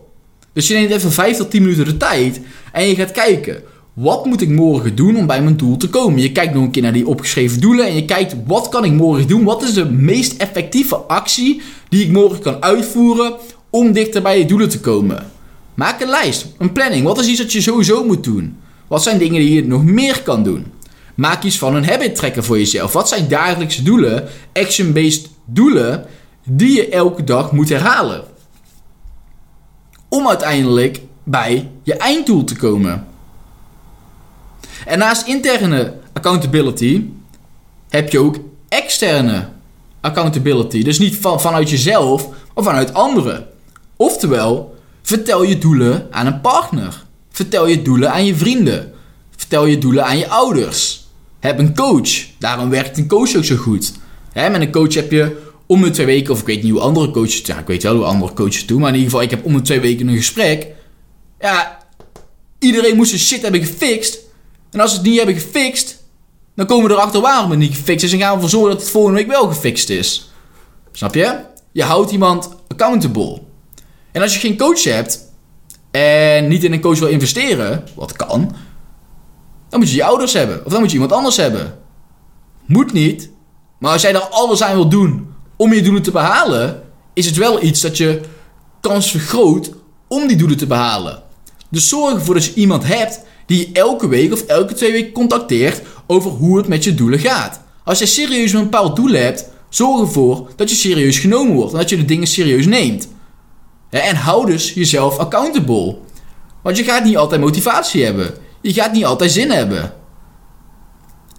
Dus 0.53 0.67
je 0.67 0.73
neemt 0.73 0.91
even 0.91 1.11
5 1.11 1.37
tot 1.37 1.51
10 1.51 1.61
minuten 1.61 1.85
de 1.85 1.97
tijd 1.97 2.41
en 2.71 2.87
je 2.87 2.95
gaat 2.95 3.11
kijken. 3.11 3.63
Wat 3.93 4.25
moet 4.25 4.41
ik 4.41 4.49
morgen 4.49 4.95
doen 4.95 5.15
om 5.15 5.27
bij 5.27 5.41
mijn 5.41 5.57
doel 5.57 5.77
te 5.77 5.89
komen? 5.89 6.21
Je 6.21 6.31
kijkt 6.31 6.53
nog 6.53 6.63
een 6.63 6.71
keer 6.71 6.81
naar 6.81 6.93
die 6.93 7.07
opgeschreven 7.07 7.61
doelen 7.61 7.85
en 7.85 7.95
je 7.95 8.05
kijkt 8.05 8.35
wat 8.45 8.69
kan 8.69 8.85
ik 8.85 8.91
morgen 8.91 9.27
doen? 9.27 9.43
Wat 9.43 9.63
is 9.63 9.73
de 9.73 9.85
meest 9.85 10.37
effectieve 10.37 10.95
actie 10.95 11.61
die 11.89 12.05
ik 12.05 12.11
morgen 12.11 12.39
kan 12.39 12.61
uitvoeren 12.61 13.33
om 13.69 13.91
dichter 13.91 14.21
bij 14.21 14.37
je 14.37 14.45
doelen 14.45 14.69
te 14.69 14.79
komen? 14.79 15.31
Maak 15.73 16.01
een 16.01 16.09
lijst, 16.09 16.47
een 16.57 16.71
planning. 16.71 17.03
Wat 17.03 17.19
is 17.19 17.27
iets 17.27 17.39
dat 17.39 17.51
je 17.51 17.61
sowieso 17.61 18.03
moet 18.03 18.23
doen? 18.23 18.57
Wat 18.87 19.03
zijn 19.03 19.17
dingen 19.17 19.39
die 19.41 19.53
je 19.53 19.67
nog 19.67 19.83
meer 19.83 20.21
kan 20.21 20.43
doen? 20.43 20.65
Maak 21.15 21.43
iets 21.43 21.57
van 21.57 21.75
een 21.75 21.85
habit 21.85 22.15
trekken 22.15 22.43
voor 22.43 22.57
jezelf. 22.57 22.93
Wat 22.93 23.09
zijn 23.09 23.27
dagelijkse 23.27 23.83
doelen, 23.83 24.27
action-based 24.53 25.29
doelen, 25.45 26.05
die 26.43 26.75
je 26.75 26.89
elke 26.89 27.23
dag 27.23 27.51
moet 27.51 27.69
herhalen? 27.69 28.23
Om 30.09 30.27
uiteindelijk 30.27 31.01
bij 31.23 31.69
je 31.83 31.93
einddoel 31.93 32.43
te 32.43 32.55
komen. 32.55 33.09
En 34.85 34.99
naast 34.99 35.27
interne 35.27 35.93
accountability 36.13 37.05
heb 37.89 38.11
je 38.11 38.19
ook 38.19 38.35
externe 38.69 39.47
accountability. 40.01 40.83
Dus 40.83 40.99
niet 40.99 41.15
van, 41.15 41.41
vanuit 41.41 41.69
jezelf, 41.69 42.27
of 42.53 42.63
vanuit 42.65 42.93
anderen. 42.93 43.47
Oftewel, 43.95 44.75
vertel 45.01 45.43
je 45.43 45.57
doelen 45.57 46.07
aan 46.11 46.25
een 46.25 46.41
partner. 46.41 47.03
Vertel 47.31 47.67
je 47.67 47.81
doelen 47.81 48.11
aan 48.11 48.25
je 48.25 48.35
vrienden. 48.35 48.93
Vertel 49.35 49.65
je 49.65 49.77
doelen 49.77 50.05
aan 50.05 50.17
je 50.17 50.29
ouders. 50.29 51.07
Heb 51.39 51.59
een 51.59 51.75
coach. 51.75 52.09
Daarom 52.39 52.69
werkt 52.69 52.97
een 52.97 53.07
coach 53.07 53.35
ook 53.35 53.43
zo 53.43 53.55
goed. 53.55 53.93
met 54.33 54.61
een 54.61 54.71
coach 54.71 54.93
heb 54.93 55.11
je 55.11 55.49
om 55.71 55.81
de 55.81 55.89
twee 55.89 56.05
weken, 56.05 56.33
of 56.33 56.39
ik 56.39 56.45
weet 56.45 56.63
niet 56.63 56.71
hoe 56.71 56.81
andere 56.81 57.11
coaches, 57.11 57.41
ja, 57.45 57.59
ik 57.59 57.67
weet 57.67 57.83
wel 57.83 57.95
hoe 57.95 58.05
andere 58.05 58.33
coaches 58.33 58.65
doen, 58.65 58.79
maar 58.79 58.89
in 58.89 58.95
ieder 58.95 59.09
geval, 59.09 59.25
ik 59.25 59.31
heb 59.31 59.45
om 59.45 59.53
de 59.53 59.61
twee 59.61 59.79
weken 59.79 60.07
een 60.07 60.15
gesprek. 60.15 60.67
Ja, 61.39 61.77
iedereen 62.59 62.95
moest 62.95 63.09
zijn 63.09 63.21
shit 63.21 63.41
hebben 63.41 63.65
gefixt. 63.65 64.17
En 64.71 64.79
als 64.79 64.89
ze 64.89 64.97
het 64.97 65.05
niet 65.05 65.17
hebben 65.17 65.35
gefixt, 65.35 66.03
dan 66.55 66.65
komen 66.65 66.87
we 66.89 66.93
erachter 66.95 67.21
waarom 67.21 67.49
het 67.49 67.59
niet 67.59 67.75
gefixt 67.75 68.03
is 68.03 68.13
en 68.13 68.19
gaan 68.19 68.29
we 68.29 68.35
ervoor 68.35 68.49
zorgen 68.49 68.69
dat 68.69 68.79
het 68.81 68.89
volgende 68.89 69.17
week 69.17 69.27
wel 69.27 69.47
gefixt 69.47 69.89
is. 69.89 70.31
Snap 70.91 71.15
je? 71.15 71.39
Je 71.71 71.83
houdt 71.83 72.11
iemand 72.11 72.49
accountable. 72.67 73.41
En 74.11 74.21
als 74.21 74.33
je 74.33 74.39
geen 74.39 74.57
coach 74.57 74.83
hebt 74.83 75.19
en 75.91 76.47
niet 76.47 76.63
in 76.63 76.73
een 76.73 76.81
coach 76.81 76.99
wil 76.99 77.07
investeren, 77.07 77.83
wat 77.95 78.13
kan, 78.13 78.55
dan 79.69 79.79
moet 79.79 79.89
je 79.89 79.95
je 79.95 80.03
ouders 80.03 80.33
hebben. 80.33 80.65
Of 80.65 80.71
dan 80.71 80.79
moet 80.79 80.89
je 80.89 80.95
iemand 80.95 81.13
anders 81.13 81.37
hebben. 81.37 81.77
Moet 82.65 82.93
niet. 82.93 83.29
Maar 83.77 83.91
als 83.91 84.01
jij 84.01 84.13
er 84.13 84.27
alles 84.27 84.63
aan 84.63 84.75
wil 84.75 84.89
doen 84.89 85.33
om 85.55 85.73
je 85.73 85.81
doelen 85.81 86.01
te 86.01 86.11
behalen, 86.11 86.83
is 87.13 87.25
het 87.25 87.35
wel 87.35 87.63
iets 87.63 87.81
dat 87.81 87.97
je 87.97 88.21
kans 88.81 89.11
vergroot 89.11 89.71
om 90.07 90.27
die 90.27 90.37
doelen 90.37 90.57
te 90.57 90.67
behalen. 90.67 91.23
Dus 91.69 91.89
zorg 91.89 92.13
ervoor 92.13 92.33
dat 92.33 92.45
je 92.45 92.53
iemand 92.53 92.83
hebt 92.83 93.21
die 93.51 93.59
je 93.59 93.79
elke 93.79 94.07
week 94.07 94.33
of 94.33 94.41
elke 94.41 94.73
twee 94.73 94.91
weken 94.91 95.11
contacteert 95.11 95.81
over 96.07 96.31
hoe 96.31 96.57
het 96.57 96.67
met 96.67 96.83
je 96.83 96.93
doelen 96.93 97.19
gaat. 97.19 97.61
Als 97.83 97.99
je 97.99 98.05
serieus 98.05 98.53
een 98.53 98.63
bepaald 98.63 98.95
doel 98.95 99.11
hebt, 99.11 99.49
zorg 99.69 100.01
ervoor 100.01 100.49
dat 100.55 100.69
je 100.69 100.75
serieus 100.75 101.19
genomen 101.19 101.55
wordt 101.55 101.71
en 101.71 101.77
dat 101.77 101.89
je 101.89 101.97
de 101.97 102.05
dingen 102.05 102.27
serieus 102.27 102.65
neemt. 102.65 103.07
En 103.89 104.15
hou 104.15 104.45
dus 104.45 104.73
jezelf 104.73 105.17
accountable. 105.17 105.97
Want 106.63 106.77
je 106.77 106.83
gaat 106.83 107.03
niet 107.03 107.17
altijd 107.17 107.41
motivatie 107.41 108.03
hebben. 108.03 108.33
Je 108.61 108.73
gaat 108.73 108.93
niet 108.93 109.05
altijd 109.05 109.31
zin 109.31 109.51
hebben. 109.51 109.93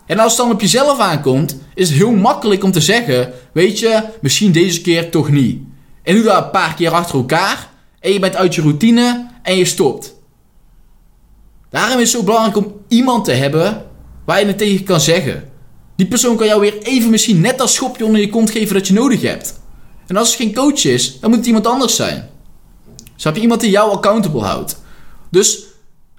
En 0.06 0.18
als 0.18 0.32
het 0.32 0.40
dan 0.40 0.54
op 0.54 0.60
jezelf 0.60 0.98
aankomt, 0.98 1.56
is 1.74 1.88
het 1.88 1.98
heel 1.98 2.10
makkelijk 2.10 2.64
om 2.64 2.72
te 2.72 2.80
zeggen: 2.80 3.32
Weet 3.52 3.78
je, 3.78 4.02
misschien 4.20 4.52
deze 4.52 4.80
keer 4.80 5.10
toch 5.10 5.30
niet. 5.30 5.62
En 6.02 6.14
doe 6.14 6.24
dat 6.24 6.44
een 6.44 6.50
paar 6.50 6.74
keer 6.74 6.90
achter 6.90 7.14
elkaar. 7.14 7.70
En 8.00 8.12
je 8.12 8.18
bent 8.18 8.36
uit 8.36 8.54
je 8.54 8.62
routine 8.62 9.30
en 9.42 9.56
je 9.56 9.64
stopt. 9.64 10.20
Daarom 11.72 11.98
is 11.98 12.12
het 12.12 12.20
zo 12.20 12.24
belangrijk 12.24 12.56
om 12.56 12.72
iemand 12.88 13.24
te 13.24 13.32
hebben 13.32 13.86
waar 14.24 14.40
je 14.40 14.46
het 14.46 14.58
tegen 14.58 14.84
kan 14.84 15.00
zeggen. 15.00 15.48
Die 15.96 16.06
persoon 16.06 16.36
kan 16.36 16.46
jou 16.46 16.60
weer 16.60 16.82
even 16.82 17.10
misschien 17.10 17.40
net 17.40 17.58
dat 17.58 17.70
schopje 17.70 18.04
onder 18.04 18.20
je 18.20 18.30
kont 18.30 18.50
geven 18.50 18.74
dat 18.74 18.86
je 18.86 18.92
nodig 18.92 19.22
hebt. 19.22 19.60
En 20.06 20.16
als 20.16 20.28
het 20.28 20.36
geen 20.36 20.54
coach 20.54 20.84
is, 20.84 21.20
dan 21.20 21.30
moet 21.30 21.38
het 21.38 21.48
iemand 21.48 21.66
anders 21.66 21.96
zijn. 21.96 22.30
Snap 23.16 23.34
je? 23.34 23.40
Iemand 23.40 23.60
die 23.60 23.70
jou 23.70 23.90
accountable 23.92 24.40
houdt. 24.40 24.82
Dus 25.30 25.64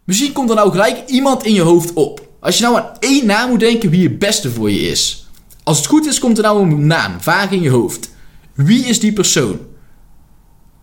misschien 0.04 0.32
komt 0.32 0.50
er 0.50 0.56
nou 0.56 0.72
gelijk 0.72 1.04
iemand 1.08 1.44
in 1.44 1.54
je 1.54 1.62
hoofd 1.62 1.94
op. 1.94 2.28
Als 2.40 2.58
je 2.58 2.64
nou 2.64 2.76
aan 2.76 2.92
één 3.00 3.26
naam 3.26 3.50
moet 3.50 3.60
denken 3.60 3.90
wie 3.90 4.08
het 4.08 4.20
beste 4.20 4.52
voor 4.52 4.72
je 4.72 4.82
is. 4.82 5.28
Als 5.64 5.78
het 5.78 5.88
goed 5.88 6.06
is, 6.06 6.20
komt 6.20 6.38
er 6.38 6.44
nou 6.44 6.62
een 6.62 6.88
naam, 6.88 7.22
vaag 7.22 7.52
in 7.52 7.62
je 7.62 7.70
hoofd. 7.70 8.10
Wie 8.54 8.86
is 8.86 9.00
die 9.00 9.14
persoon? 9.14 9.60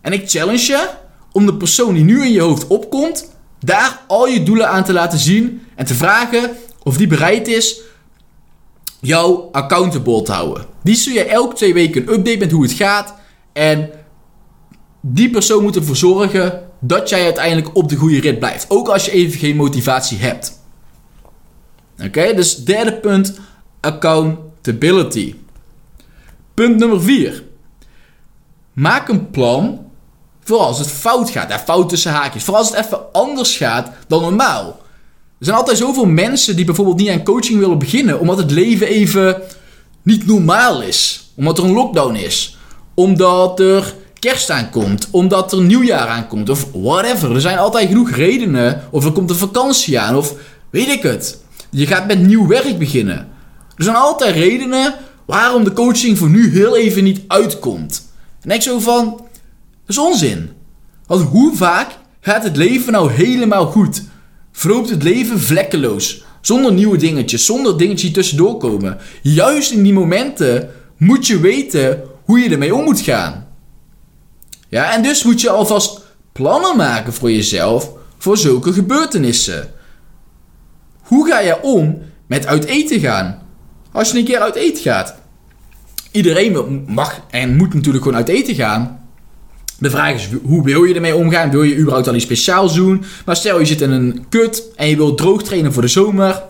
En 0.00 0.12
ik 0.12 0.30
challenge 0.30 0.66
je 0.66 0.88
om 1.32 1.46
de 1.46 1.54
persoon 1.54 1.94
die 1.94 2.04
nu 2.04 2.24
in 2.24 2.32
je 2.32 2.40
hoofd 2.40 2.66
opkomt, 2.66 3.28
daar 3.60 4.00
al 4.06 4.26
je 4.26 4.42
doelen 4.42 4.68
aan 4.68 4.84
te 4.84 4.92
laten 4.92 5.18
zien 5.18 5.62
en 5.74 5.86
te 5.86 5.94
vragen 5.94 6.50
of 6.82 6.96
die 6.96 7.06
bereid 7.06 7.48
is 7.48 7.80
jou 9.00 9.52
accountable 9.52 10.22
te 10.22 10.32
houden. 10.32 10.66
Die 10.82 10.94
zul 10.94 11.12
je 11.12 11.24
elke 11.24 11.54
twee 11.54 11.74
weken 11.74 12.02
een 12.02 12.14
update 12.14 12.38
met 12.38 12.50
hoe 12.50 12.62
het 12.62 12.72
gaat 12.72 13.14
en 13.52 13.90
die 15.00 15.30
persoon 15.30 15.62
moet 15.62 15.76
ervoor 15.76 15.96
zorgen 15.96 16.68
dat 16.80 17.08
jij 17.08 17.24
uiteindelijk 17.24 17.76
op 17.76 17.88
de 17.88 17.96
goede 17.96 18.20
rit 18.20 18.38
blijft. 18.38 18.66
Ook 18.68 18.88
als 18.88 19.04
je 19.04 19.10
even 19.10 19.38
geen 19.38 19.56
motivatie 19.56 20.18
hebt. 20.18 20.58
Oké, 22.04 22.34
dus 22.34 22.64
derde 22.64 22.92
punt, 22.92 23.38
accountability. 23.80 25.34
Punt 26.54 26.76
nummer 26.76 27.02
vier. 27.02 27.44
Maak 28.72 29.08
een 29.08 29.30
plan 29.30 29.89
voor 30.44 30.58
als 30.58 30.78
het 30.78 30.90
fout 30.90 31.30
gaat. 31.30 31.50
Ja, 31.50 31.58
fout 31.58 31.88
tussen 31.88 32.12
haakjes. 32.12 32.44
Voor 32.44 32.54
als 32.54 32.68
het 32.68 32.84
even 32.86 33.12
anders 33.12 33.56
gaat 33.56 33.90
dan 34.08 34.22
normaal. 34.22 34.66
Er 35.38 35.46
zijn 35.46 35.56
altijd 35.56 35.78
zoveel 35.78 36.06
mensen 36.06 36.56
die 36.56 36.64
bijvoorbeeld 36.64 36.96
niet 36.96 37.08
aan 37.08 37.24
coaching 37.24 37.58
willen 37.58 37.78
beginnen. 37.78 38.20
Omdat 38.20 38.38
het 38.38 38.50
leven 38.50 38.86
even 38.86 39.42
niet 40.02 40.26
normaal 40.26 40.82
is. 40.82 41.30
Omdat 41.36 41.58
er 41.58 41.64
een 41.64 41.72
lockdown 41.72 42.14
is. 42.14 42.56
Omdat 42.94 43.60
er 43.60 43.94
kerst 44.18 44.50
aankomt. 44.50 45.08
Omdat 45.10 45.52
er 45.52 45.60
nieuwjaar 45.60 46.06
aankomt. 46.06 46.48
Of 46.48 46.66
whatever. 46.72 47.34
Er 47.34 47.40
zijn 47.40 47.58
altijd 47.58 47.88
genoeg 47.88 48.10
redenen. 48.10 48.84
Of 48.90 49.04
er 49.04 49.12
komt 49.12 49.30
een 49.30 49.36
vakantie 49.36 50.00
aan. 50.00 50.16
Of 50.16 50.34
weet 50.70 50.88
ik 50.88 51.02
het. 51.02 51.38
Je 51.70 51.86
gaat 51.86 52.06
met 52.06 52.20
nieuw 52.20 52.46
werk 52.46 52.78
beginnen. 52.78 53.28
Er 53.76 53.84
zijn 53.84 53.96
altijd 53.96 54.34
redenen 54.34 54.94
waarom 55.26 55.64
de 55.64 55.72
coaching 55.72 56.18
voor 56.18 56.28
nu 56.28 56.52
heel 56.52 56.76
even 56.76 57.04
niet 57.04 57.20
uitkomt. 57.26 58.08
En 58.42 58.50
ik 58.50 58.62
zo 58.62 58.78
van, 58.78 59.20
dat 59.94 60.04
is 60.04 60.10
onzin. 60.10 60.50
Want 61.06 61.28
hoe 61.28 61.56
vaak 61.56 61.98
gaat 62.20 62.42
het 62.42 62.56
leven 62.56 62.92
nou 62.92 63.12
helemaal 63.12 63.66
goed? 63.66 64.02
Verloopt 64.52 64.90
het 64.90 65.02
leven 65.02 65.40
vlekkeloos? 65.40 66.24
Zonder 66.40 66.72
nieuwe 66.72 66.96
dingetjes, 66.96 67.44
zonder 67.44 67.78
dingetjes 67.78 68.02
die 68.02 68.10
tussendoor 68.10 68.56
komen. 68.56 68.98
Juist 69.22 69.70
in 69.70 69.82
die 69.82 69.92
momenten 69.92 70.70
moet 70.96 71.26
je 71.26 71.40
weten 71.40 72.02
hoe 72.24 72.38
je 72.38 72.50
ermee 72.50 72.74
om 72.74 72.84
moet 72.84 73.00
gaan. 73.00 73.46
Ja, 74.68 74.92
en 74.92 75.02
dus 75.02 75.24
moet 75.24 75.40
je 75.40 75.50
alvast 75.50 76.00
plannen 76.32 76.76
maken 76.76 77.12
voor 77.12 77.30
jezelf 77.30 77.90
voor 78.18 78.36
zulke 78.36 78.72
gebeurtenissen. 78.72 79.70
Hoe 81.00 81.28
ga 81.28 81.40
je 81.40 81.62
om 81.62 81.98
met 82.26 82.46
uit 82.46 82.64
eten 82.64 83.00
gaan? 83.00 83.42
Als 83.92 84.10
je 84.10 84.18
een 84.18 84.24
keer 84.24 84.38
uit 84.40 84.54
eten 84.54 84.82
gaat. 84.82 85.14
Iedereen 86.10 86.84
mag 86.86 87.20
en 87.30 87.56
moet 87.56 87.74
natuurlijk 87.74 88.04
gewoon 88.04 88.18
uit 88.18 88.28
eten 88.28 88.54
gaan. 88.54 88.99
De 89.80 89.90
vraag 89.90 90.14
is, 90.14 90.28
hoe 90.42 90.64
wil 90.64 90.84
je 90.84 90.94
ermee 90.94 91.14
omgaan? 91.14 91.50
Wil 91.50 91.62
je 91.62 91.76
überhaupt 91.76 92.08
al 92.08 92.14
iets 92.14 92.24
speciaals 92.24 92.74
doen? 92.74 93.04
Maar 93.24 93.36
stel 93.36 93.58
je 93.58 93.66
zit 93.66 93.80
in 93.80 93.90
een 93.90 94.26
kut 94.28 94.62
en 94.76 94.88
je 94.88 94.96
wilt 94.96 95.18
droog 95.18 95.42
trainen 95.42 95.72
voor 95.72 95.82
de 95.82 95.88
zomer. 95.88 96.42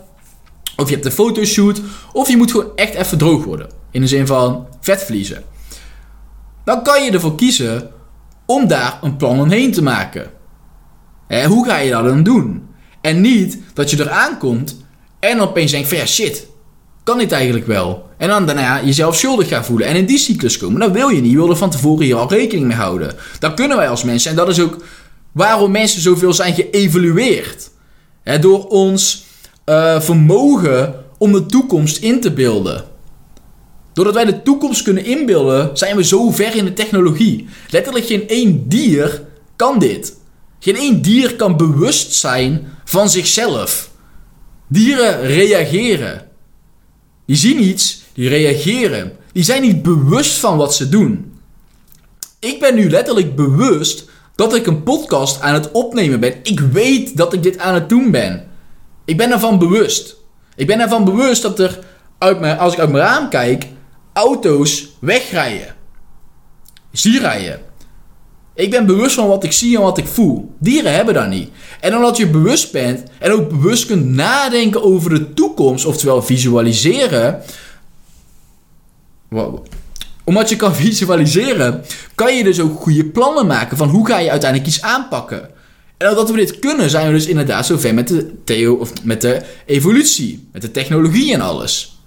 Of 0.76 0.88
je 0.88 0.94
hebt 0.94 1.06
een 1.06 1.12
fotoshoot. 1.12 1.80
Of 2.12 2.28
je 2.28 2.36
moet 2.36 2.50
gewoon 2.50 2.70
echt 2.76 2.94
even 2.94 3.18
droog 3.18 3.44
worden. 3.44 3.68
In 3.90 4.00
de 4.00 4.06
zin 4.06 4.26
van 4.26 4.66
vetvliezen. 4.80 5.44
Dan 6.64 6.82
kan 6.82 7.04
je 7.04 7.10
ervoor 7.10 7.34
kiezen 7.34 7.90
om 8.46 8.68
daar 8.68 8.98
een 9.02 9.16
plan 9.16 9.40
omheen 9.40 9.72
te 9.72 9.82
maken. 9.82 10.30
hoe 11.46 11.66
ga 11.66 11.78
je 11.78 11.90
dat 11.90 12.04
dan 12.04 12.22
doen? 12.22 12.68
En 13.00 13.20
niet 13.20 13.58
dat 13.74 13.90
je 13.90 14.00
eraan 14.00 14.38
komt 14.38 14.76
en 15.20 15.40
opeens 15.40 15.70
denkt 15.70 15.88
van 15.88 15.96
ja 15.98 16.06
shit, 16.06 16.46
kan 17.04 17.18
dit 17.18 17.32
eigenlijk 17.32 17.66
wel? 17.66 18.08
En 18.16 18.28
dan 18.28 18.46
daarna 18.46 18.84
jezelf 18.84 19.16
schuldig 19.16 19.48
gaan 19.48 19.64
voelen 19.64 19.86
en 19.86 19.96
in 19.96 20.06
die 20.06 20.18
cyclus 20.18 20.56
komen. 20.58 20.80
Dat 20.80 20.92
wil 20.92 21.08
je 21.08 21.20
niet. 21.20 21.30
Je 21.30 21.36
wil 21.36 21.50
er 21.50 21.56
van 21.56 21.70
tevoren 21.70 22.04
hier 22.04 22.16
al 22.16 22.28
rekening 22.28 22.66
mee 22.66 22.76
houden. 22.76 23.14
Dat 23.38 23.54
kunnen 23.54 23.76
wij 23.76 23.88
als 23.88 24.04
mensen. 24.04 24.30
En 24.30 24.36
dat 24.36 24.48
is 24.48 24.60
ook 24.60 24.84
waarom 25.32 25.70
mensen 25.70 26.00
zoveel 26.00 26.32
zijn 26.32 26.54
geëvalueerd. 26.54 27.70
door 28.40 28.66
ons 28.66 29.24
uh, 29.66 30.00
vermogen 30.00 30.94
om 31.18 31.32
de 31.32 31.46
toekomst 31.46 31.96
in 31.96 32.20
te 32.20 32.32
beelden. 32.32 32.84
Doordat 33.92 34.14
wij 34.14 34.24
de 34.24 34.42
toekomst 34.42 34.82
kunnen 34.82 35.04
inbeelden, 35.04 35.70
zijn 35.76 35.96
we 35.96 36.04
zo 36.04 36.30
ver 36.30 36.56
in 36.56 36.64
de 36.64 36.72
technologie. 36.72 37.48
Letterlijk 37.70 38.06
geen 38.06 38.28
één 38.28 38.68
dier 38.68 39.22
kan 39.56 39.78
dit. 39.78 40.16
Geen 40.58 40.76
één 40.76 41.02
dier 41.02 41.36
kan 41.36 41.56
bewust 41.56 42.12
zijn 42.12 42.68
van 42.84 43.10
zichzelf. 43.10 43.90
Dieren 44.68 45.26
reageren. 45.26 46.29
Die 47.30 47.38
zien 47.38 47.62
iets, 47.62 48.02
die 48.12 48.28
reageren. 48.28 49.16
Die 49.32 49.42
zijn 49.42 49.62
niet 49.62 49.82
bewust 49.82 50.38
van 50.38 50.56
wat 50.56 50.74
ze 50.74 50.88
doen. 50.88 51.38
Ik 52.38 52.60
ben 52.60 52.74
nu 52.74 52.90
letterlijk 52.90 53.36
bewust 53.36 54.04
dat 54.34 54.54
ik 54.54 54.66
een 54.66 54.82
podcast 54.82 55.40
aan 55.40 55.54
het 55.54 55.70
opnemen 55.70 56.20
ben. 56.20 56.34
Ik 56.42 56.60
weet 56.60 57.16
dat 57.16 57.32
ik 57.32 57.42
dit 57.42 57.58
aan 57.58 57.74
het 57.74 57.88
doen 57.88 58.10
ben. 58.10 58.46
Ik 59.04 59.16
ben 59.16 59.30
ervan 59.30 59.58
bewust. 59.58 60.16
Ik 60.56 60.66
ben 60.66 60.80
ervan 60.80 61.04
bewust 61.04 61.42
dat 61.42 61.58
er, 61.58 61.78
uit 62.18 62.40
mijn, 62.40 62.58
als 62.58 62.72
ik 62.72 62.78
uit 62.78 62.90
mijn 62.90 63.04
raam 63.04 63.28
kijk, 63.28 63.66
auto's 64.12 64.88
wegrijden. 65.00 65.74
Zie 66.92 67.20
rijden. 67.20 67.60
Ik 68.60 68.70
ben 68.70 68.86
bewust 68.86 69.14
van 69.14 69.28
wat 69.28 69.44
ik 69.44 69.52
zie 69.52 69.76
en 69.76 69.82
wat 69.82 69.98
ik 69.98 70.06
voel. 70.06 70.54
Dieren 70.58 70.94
hebben 70.94 71.14
dat 71.14 71.28
niet. 71.28 71.50
En 71.80 71.96
omdat 71.96 72.16
je 72.16 72.26
bewust 72.26 72.72
bent 72.72 73.02
en 73.18 73.32
ook 73.32 73.48
bewust 73.48 73.86
kunt 73.86 74.06
nadenken 74.06 74.82
over 74.82 75.10
de 75.10 75.34
toekomst, 75.34 75.84
oftewel 75.84 76.22
visualiseren. 76.22 77.42
Wow. 79.28 79.66
Omdat 80.24 80.48
je 80.48 80.56
kan 80.56 80.74
visualiseren, 80.84 81.84
kan 82.14 82.36
je 82.36 82.44
dus 82.44 82.60
ook 82.60 82.80
goede 82.80 83.04
plannen 83.04 83.46
maken 83.46 83.76
van 83.76 83.88
hoe 83.88 84.06
ga 84.06 84.18
je 84.18 84.30
uiteindelijk 84.30 84.70
iets 84.70 84.82
aanpakken. 84.82 85.48
En 85.96 86.08
omdat 86.08 86.30
we 86.30 86.36
dit 86.36 86.58
kunnen, 86.58 86.90
zijn 86.90 87.06
we 87.06 87.12
dus 87.12 87.26
inderdaad 87.26 87.66
zo 87.66 87.78
ver 87.78 87.94
met 87.94 88.08
de, 88.08 88.34
theo 88.44 88.74
of 88.74 88.92
met 89.02 89.20
de 89.20 89.42
evolutie, 89.66 90.48
met 90.52 90.62
de 90.62 90.70
technologie 90.70 91.32
en 91.34 91.40
alles. 91.40 91.98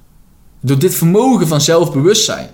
Door 0.60 0.80
dit 0.80 0.96
vermogen 0.96 1.48
van 1.48 1.62
zelfbewustzijn. 1.62 2.50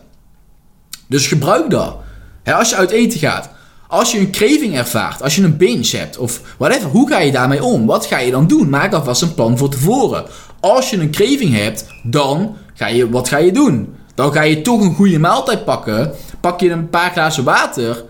Dus 1.07 1.27
gebruik 1.27 1.69
dat. 1.69 1.95
als 2.43 2.69
je 2.69 2.75
uit 2.75 2.91
eten 2.91 3.19
gaat, 3.19 3.49
als 3.89 4.11
je 4.11 4.19
een 4.19 4.31
craving 4.31 4.75
ervaart, 4.77 5.21
als 5.21 5.35
je 5.35 5.43
een 5.43 5.57
binge 5.57 5.97
hebt 5.97 6.17
of 6.17 6.41
whatever, 6.57 6.89
hoe 6.89 7.09
ga 7.09 7.19
je 7.19 7.31
daarmee 7.31 7.63
om? 7.63 7.85
Wat 7.85 8.05
ga 8.05 8.17
je 8.17 8.31
dan 8.31 8.47
doen? 8.47 8.69
Maak 8.69 8.93
alvast 8.93 9.21
een 9.21 9.33
plan 9.33 9.57
voor 9.57 9.69
tevoren. 9.69 10.25
Als 10.59 10.89
je 10.89 10.97
een 10.97 11.11
craving 11.11 11.55
hebt, 11.55 11.85
dan 12.03 12.55
ga 12.73 12.87
je, 12.87 13.09
wat 13.09 13.29
ga 13.29 13.37
je 13.37 13.51
doen? 13.51 13.95
Dan 14.15 14.33
ga 14.33 14.41
je 14.41 14.61
toch 14.61 14.81
een 14.81 14.95
goede 14.95 15.19
maaltijd 15.19 15.65
pakken, 15.65 16.11
pak 16.39 16.59
je 16.59 16.69
een 16.69 16.89
paar 16.89 17.11
glazen 17.11 17.43
water 17.43 18.05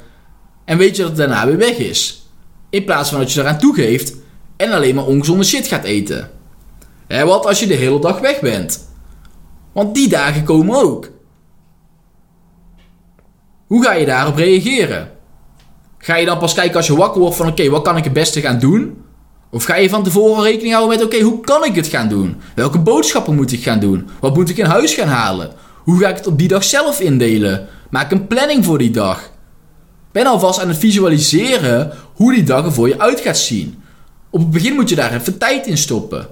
en 0.66 0.78
weet 0.78 0.96
je 0.96 1.02
dat 1.02 1.12
het 1.12 1.20
daarna 1.20 1.46
weer 1.46 1.58
weg 1.58 1.78
is. 1.78 2.30
In 2.70 2.86
plaats 2.86 3.10
van 3.10 3.20
dat 3.20 3.32
je 3.32 3.40
eraan 3.40 3.60
toegeeft 3.60 4.14
en 4.58 4.72
alleen 4.72 4.96
maar 4.96 5.06
ongezonde 5.06 5.44
shit 5.44 5.68
gaat 5.68 5.84
eten. 5.84 6.30
Hè, 7.08 7.26
wat 7.26 7.46
als 7.46 7.60
je 7.60 7.68
de 7.68 7.74
hele 7.74 8.00
dag 8.00 8.20
weg 8.20 8.40
bent? 8.40 8.88
Want 9.72 9.96
die 9.96 10.10
dagen 10.10 10.44
komen 10.44 10.76
ook. 10.76 11.10
Hoe 13.68 13.84
ga 13.84 13.94
je 13.94 14.06
daarop 14.06 14.36
reageren? 14.36 15.18
Ga 16.02 16.16
je 16.16 16.26
dan 16.26 16.38
pas 16.38 16.54
kijken 16.54 16.76
als 16.76 16.88
je 16.88 16.96
wakker 16.96 17.22
wordt 17.22 17.36
van 17.36 17.48
oké, 17.48 17.70
wat 17.70 17.82
kan 17.82 17.98
ik 17.98 18.04
het 18.04 18.14
beste 18.14 18.42
gaan 18.42 18.60
doen? 18.60 18.98
Of 19.52 19.64
ga 19.64 19.76
je 19.76 19.90
van 19.90 20.04
tevoren 20.04 20.44
rekening 20.44 20.74
houden 20.74 20.98
met 20.98 21.06
oké, 21.06 21.20
hoe 21.20 21.40
kan 21.40 21.66
ik 21.66 21.76
het 21.76 21.88
gaan 21.88 22.10
doen? 22.10 22.36
Welke 22.56 22.80
boodschappen 22.80 23.36
moet 23.36 23.52
ik 23.52 23.64
gaan 23.64 23.80
doen? 23.80 24.10
Wat 24.20 24.36
moet 24.36 24.50
ik 24.50 24.58
in 24.58 24.66
huis 24.66 24.94
gaan 24.94 25.08
halen? 25.08 25.52
Hoe 25.84 26.00
ga 26.00 26.10
ik 26.10 26.16
het 26.16 26.28
op 26.28 26.38
die 26.38 26.48
dag 26.48 26.64
zelf 26.64 27.00
indelen? 27.00 27.68
Maak 27.90 28.12
een 28.12 28.28
planning 28.28 28.66
voor 28.66 28.78
die 28.78 28.92
dag. 28.92 29.32
Ben 30.12 30.26
alvast 30.26 30.60
aan 30.60 30.68
het 30.68 30.78
visualiseren 30.78 31.92
hoe 32.14 32.34
die 32.34 32.44
dag 32.44 32.66
er 32.66 32.74
voor 32.74 32.88
je 32.88 33.00
uit 33.00 33.20
gaat 33.20 33.38
zien. 33.38 33.84
Op 34.30 34.40
het 34.40 34.50
begin 34.50 34.76
moet 34.76 34.90
je 34.90 34.96
daar 34.96 35.14
even 35.14 35.38
tijd 35.38 35.68
in 35.68 35.78
stoppen. 35.78 36.28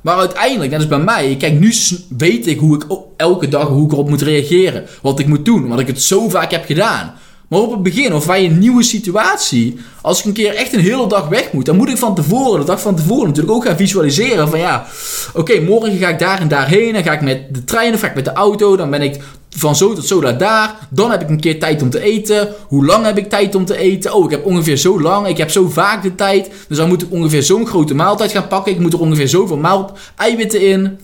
Maar 0.00 0.16
uiteindelijk, 0.16 0.70
net 0.70 0.80
als 0.80 0.88
bij 0.88 0.98
mij, 0.98 1.36
kijk, 1.38 1.60
nu 1.60 1.74
weet 2.08 2.46
ik 2.46 2.58
hoe 2.58 2.76
ik 2.76 2.86
elke 3.16 3.48
dag 3.48 3.68
hoe 3.68 3.84
ik 3.84 3.92
erop 3.92 4.08
moet 4.08 4.22
reageren. 4.22 4.86
Wat 5.02 5.18
ik 5.18 5.26
moet 5.26 5.44
doen, 5.44 5.68
wat 5.68 5.78
ik 5.78 5.86
het 5.86 6.02
zo 6.02 6.28
vaak 6.28 6.50
heb 6.50 6.64
gedaan. 6.64 7.14
Maar 7.50 7.60
op 7.60 7.70
het 7.70 7.82
begin, 7.82 8.14
of 8.14 8.26
bij 8.26 8.44
een 8.44 8.58
nieuwe 8.58 8.82
situatie, 8.82 9.78
als 10.02 10.18
ik 10.18 10.24
een 10.24 10.32
keer 10.32 10.54
echt 10.54 10.72
een 10.72 10.80
hele 10.80 11.06
dag 11.06 11.28
weg 11.28 11.52
moet, 11.52 11.66
dan 11.66 11.76
moet 11.76 11.88
ik 11.88 11.96
van 11.96 12.14
tevoren, 12.14 12.60
de 12.60 12.66
dag 12.66 12.80
van 12.80 12.96
tevoren 12.96 13.26
natuurlijk 13.26 13.54
ook 13.54 13.64
gaan 13.64 13.76
visualiseren 13.76 14.48
van 14.48 14.58
ja, 14.58 14.86
oké, 15.34 15.60
morgen 15.60 15.98
ga 15.98 16.08
ik 16.08 16.18
daar 16.18 16.40
en 16.40 16.48
daarheen, 16.48 16.92
dan 16.92 17.02
ga 17.02 17.12
ik 17.12 17.20
met 17.20 17.54
de 17.54 17.64
trein 17.64 17.94
of 17.94 18.00
ga 18.00 18.06
ik 18.06 18.14
met 18.14 18.24
de 18.24 18.32
auto, 18.32 18.76
dan 18.76 18.90
ben 18.90 19.02
ik 19.02 19.22
van 19.48 19.76
zo 19.76 19.92
tot 19.92 20.06
zo 20.06 20.20
naar 20.20 20.38
daar, 20.38 20.88
dan 20.90 21.10
heb 21.10 21.22
ik 21.22 21.28
een 21.28 21.40
keer 21.40 21.58
tijd 21.58 21.82
om 21.82 21.90
te 21.90 22.00
eten, 22.00 22.48
hoe 22.68 22.86
lang 22.86 23.04
heb 23.04 23.18
ik 23.18 23.28
tijd 23.28 23.54
om 23.54 23.64
te 23.64 23.76
eten, 23.76 24.14
oh, 24.14 24.24
ik 24.24 24.30
heb 24.30 24.44
ongeveer 24.44 24.76
zo 24.76 25.00
lang, 25.00 25.26
ik 25.26 25.36
heb 25.36 25.50
zo 25.50 25.68
vaak 25.68 26.02
de 26.02 26.14
tijd, 26.14 26.50
dus 26.68 26.76
dan 26.76 26.88
moet 26.88 27.02
ik 27.02 27.12
ongeveer 27.12 27.42
zo'n 27.42 27.66
grote 27.66 27.94
maaltijd 27.94 28.32
gaan 28.32 28.48
pakken, 28.48 28.72
ik 28.72 28.78
moet 28.78 28.92
er 28.92 29.00
ongeveer 29.00 29.28
zoveel 29.28 29.56
maal 29.56 29.96
eiwitten 30.16 30.60
in. 30.60 30.98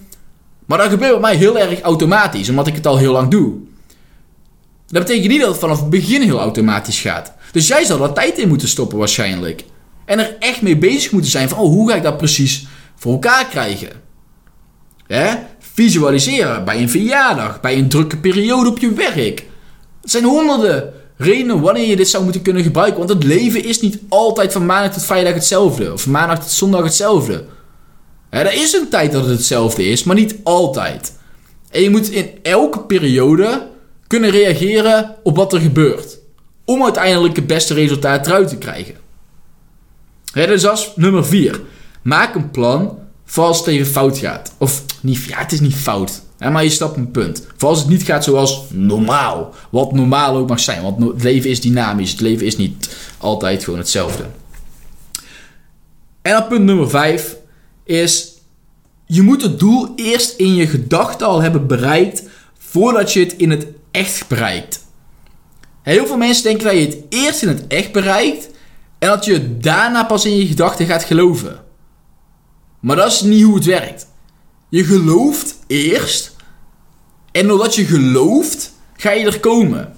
Maar 0.66 0.78
dat 0.78 0.90
gebeurt 0.90 1.12
bij 1.12 1.20
mij 1.20 1.36
heel 1.36 1.58
erg 1.58 1.80
automatisch, 1.80 2.48
omdat 2.48 2.66
ik 2.66 2.74
het 2.74 2.86
al 2.86 2.96
heel 2.96 3.12
lang 3.12 3.30
doe. 3.30 3.52
Dat 4.86 5.02
betekent 5.02 5.28
niet 5.28 5.40
dat 5.40 5.50
het 5.50 5.58
vanaf 5.58 5.80
het 5.80 5.90
begin 5.90 6.22
heel 6.22 6.38
automatisch 6.38 7.00
gaat. 7.00 7.32
Dus 7.52 7.66
jij 7.66 7.84
zal 7.84 8.02
er 8.02 8.12
tijd 8.12 8.38
in 8.38 8.48
moeten 8.48 8.68
stoppen 8.68 8.98
waarschijnlijk. 8.98 9.64
En 10.04 10.18
er 10.18 10.36
echt 10.38 10.62
mee 10.62 10.76
bezig 10.76 11.10
moeten 11.10 11.30
zijn 11.30 11.48
van, 11.48 11.58
oh, 11.58 11.68
hoe 11.68 11.90
ga 11.90 11.96
ik 11.96 12.02
dat 12.02 12.16
precies 12.16 12.66
voor 12.96 13.12
elkaar 13.12 13.46
krijgen? 13.46 13.90
Hè? 15.06 15.34
Visualiseren 15.58 16.64
bij 16.64 16.80
een 16.80 16.90
verjaardag, 16.90 17.60
bij 17.60 17.78
een 17.78 17.88
drukke 17.88 18.16
periode 18.16 18.68
op 18.70 18.78
je 18.78 18.92
werk. 18.92 19.46
Het 20.00 20.10
zijn 20.10 20.24
honderden 20.24 20.92
redenen 21.16 21.60
wanneer 21.60 21.86
je 21.86 21.96
dit 21.96 22.08
zou 22.08 22.24
moeten 22.24 22.42
kunnen 22.42 22.62
gebruiken. 22.62 22.98
Want 22.98 23.10
het 23.10 23.24
leven 23.24 23.64
is 23.64 23.80
niet 23.80 23.98
altijd 24.08 24.52
van 24.52 24.66
maandag 24.66 24.92
tot 24.92 25.04
vrijdag 25.04 25.34
hetzelfde. 25.34 25.92
Of 25.92 26.02
van 26.02 26.12
maandag 26.12 26.38
tot 26.38 26.50
zondag 26.50 26.82
hetzelfde. 26.82 27.44
Hè, 28.30 28.40
er 28.40 28.62
is 28.62 28.72
een 28.72 28.88
tijd 28.88 29.12
dat 29.12 29.24
het 29.24 29.36
hetzelfde 29.36 29.84
is, 29.84 30.04
maar 30.04 30.16
niet 30.16 30.36
altijd. 30.42 31.18
En 31.70 31.82
je 31.82 31.90
moet 31.90 32.10
in 32.10 32.30
elke 32.42 32.80
periode 32.80 33.66
kunnen 34.06 34.30
reageren 34.30 35.14
op 35.22 35.36
wat 35.36 35.52
er 35.52 35.60
gebeurt. 35.60 36.18
Om 36.64 36.82
uiteindelijk 36.82 37.36
het 37.36 37.46
beste 37.46 37.74
resultaat 37.74 38.26
eruit 38.26 38.48
te 38.48 38.58
krijgen. 38.58 38.94
Hè, 40.32 40.46
dus 40.46 40.66
als 40.66 40.92
nummer 40.96 41.26
4. 41.26 41.60
Maak 42.02 42.34
een 42.34 42.50
plan 42.50 42.98
voor 43.24 43.44
als 43.44 43.58
het 43.58 43.66
even 43.66 43.86
fout 43.86 44.18
gaat. 44.18 44.54
Of 44.58 44.84
niet, 45.00 45.24
ja, 45.24 45.38
het 45.38 45.52
is 45.52 45.60
niet 45.60 45.74
fout. 45.74 46.22
Maar 46.38 46.64
je 46.64 46.70
stapt 46.70 46.96
een 46.96 47.10
punt. 47.10 47.46
Voor 47.56 47.68
als 47.68 47.78
het 47.78 47.88
niet 47.88 48.02
gaat 48.02 48.24
zoals 48.24 48.62
normaal. 48.70 49.54
Wat 49.70 49.92
normaal 49.92 50.36
ook 50.36 50.48
mag 50.48 50.60
zijn. 50.60 50.82
Want 50.82 51.02
het 51.02 51.22
leven 51.22 51.50
is 51.50 51.60
dynamisch. 51.60 52.10
Het 52.10 52.20
leven 52.20 52.46
is 52.46 52.56
niet 52.56 52.96
altijd 53.18 53.64
gewoon 53.64 53.78
hetzelfde. 53.78 54.24
En 56.22 56.32
dan 56.32 56.46
punt 56.46 56.64
nummer 56.64 56.90
5 56.90 57.36
is. 57.84 58.34
Je 59.06 59.22
moet 59.22 59.42
het 59.42 59.58
doel 59.58 59.92
eerst 59.96 60.34
in 60.36 60.54
je 60.54 60.66
gedachten 60.66 61.26
al 61.26 61.42
hebben 61.42 61.66
bereikt. 61.66 62.22
Voordat 62.58 63.12
je 63.12 63.20
het 63.20 63.36
in 63.36 63.50
het 63.50 63.66
echt 63.96 64.28
bereikt. 64.28 64.84
Heel 65.82 66.06
veel 66.06 66.16
mensen 66.16 66.44
denken 66.44 66.64
dat 66.64 66.74
je 66.74 66.80
het 66.80 66.96
eerst 67.08 67.42
in 67.42 67.48
het 67.48 67.66
echt 67.66 67.92
bereikt 67.92 68.48
en 68.98 69.08
dat 69.08 69.24
je 69.24 69.58
daarna 69.58 70.04
pas 70.04 70.24
in 70.24 70.36
je 70.36 70.46
gedachten 70.46 70.86
gaat 70.86 71.04
geloven. 71.04 71.64
Maar 72.80 72.96
dat 72.96 73.12
is 73.12 73.20
niet 73.20 73.42
hoe 73.42 73.54
het 73.54 73.64
werkt. 73.64 74.06
Je 74.68 74.84
gelooft 74.84 75.58
eerst 75.66 76.34
en 77.32 77.46
doordat 77.46 77.74
je 77.74 77.84
gelooft, 77.84 78.72
ga 78.96 79.10
je 79.10 79.26
er 79.26 79.40
komen. 79.40 79.94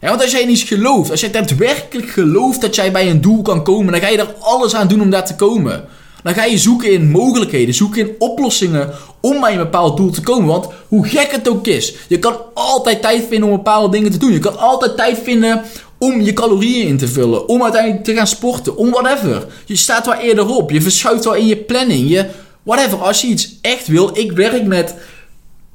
want 0.00 0.22
als 0.22 0.30
jij 0.30 0.44
niet 0.44 0.60
gelooft, 0.60 1.10
als 1.10 1.20
jij 1.20 1.30
daadwerkelijk 1.30 2.10
gelooft 2.10 2.60
dat 2.60 2.74
jij 2.74 2.92
bij 2.92 3.10
een 3.10 3.20
doel 3.20 3.42
kan 3.42 3.64
komen, 3.64 3.92
dan 3.92 4.00
ga 4.00 4.08
je 4.08 4.18
er 4.18 4.34
alles 4.38 4.74
aan 4.74 4.88
doen 4.88 5.00
om 5.00 5.10
daar 5.10 5.26
te 5.26 5.36
komen. 5.36 5.88
Dan 6.22 6.34
ga 6.34 6.44
je 6.44 6.58
zoeken 6.58 6.92
in 6.92 7.10
mogelijkheden, 7.10 7.74
zoeken 7.74 8.00
in 8.00 8.14
oplossingen 8.18 8.90
om 9.20 9.40
bij 9.40 9.52
een 9.52 9.58
bepaald 9.58 9.96
doel 9.96 10.10
te 10.10 10.20
komen. 10.20 10.48
Want 10.48 10.66
hoe 10.88 11.06
gek 11.06 11.30
het 11.30 11.48
ook 11.48 11.66
is, 11.66 11.94
je 12.08 12.18
kan 12.18 12.36
altijd 12.54 13.02
tijd 13.02 13.24
vinden 13.28 13.48
om 13.48 13.56
bepaalde 13.56 13.96
dingen 13.96 14.10
te 14.12 14.18
doen. 14.18 14.32
Je 14.32 14.38
kan 14.38 14.58
altijd 14.58 14.96
tijd 14.96 15.18
vinden 15.22 15.62
om 15.98 16.20
je 16.20 16.32
calorieën 16.32 16.86
in 16.86 16.96
te 16.96 17.08
vullen, 17.08 17.48
om 17.48 17.62
uiteindelijk 17.62 18.04
te 18.04 18.14
gaan 18.14 18.26
sporten, 18.26 18.76
om 18.76 18.90
whatever. 18.90 19.46
Je 19.64 19.76
staat 19.76 20.06
wel 20.06 20.14
eerder 20.14 20.48
op, 20.48 20.70
je 20.70 20.82
verschuift 20.82 21.24
wel 21.24 21.34
in 21.34 21.46
je 21.46 21.56
planning, 21.56 22.10
je 22.10 22.26
whatever. 22.62 22.98
Als 22.98 23.20
je 23.20 23.26
iets 23.26 23.58
echt 23.60 23.86
wil, 23.86 24.10
ik 24.18 24.32
werk 24.32 24.64
met 24.66 24.94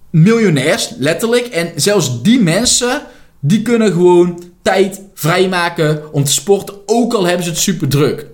miljonairs, 0.09 0.89
letterlijk. 0.97 1.45
En 1.47 1.71
zelfs 1.75 2.21
die 2.21 2.39
mensen, 2.39 3.01
die 3.39 3.61
kunnen 3.61 3.91
gewoon 3.91 4.43
tijd 4.61 5.01
vrijmaken 5.13 6.03
om 6.11 6.23
te 6.23 6.31
sporten, 6.31 6.75
ook 6.85 7.13
al 7.13 7.25
hebben 7.25 7.43
ze 7.43 7.49
het 7.49 7.59
super 7.59 7.87
druk. 7.87 8.25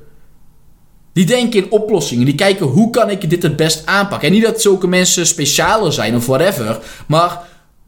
Die 1.13 1.25
denken 1.25 1.63
in 1.63 1.71
oplossingen. 1.71 2.25
Die 2.25 2.35
kijken 2.35 2.65
hoe 2.65 2.89
kan 2.89 3.09
ik 3.09 3.29
dit 3.29 3.43
het 3.43 3.55
best 3.55 3.85
aanpakken. 3.85 4.27
En 4.27 4.33
niet 4.33 4.43
dat 4.43 4.61
zulke 4.61 4.87
mensen 4.87 5.27
specialer 5.27 5.93
zijn 5.93 6.15
of 6.15 6.25
whatever. 6.25 6.79
Maar 7.07 7.41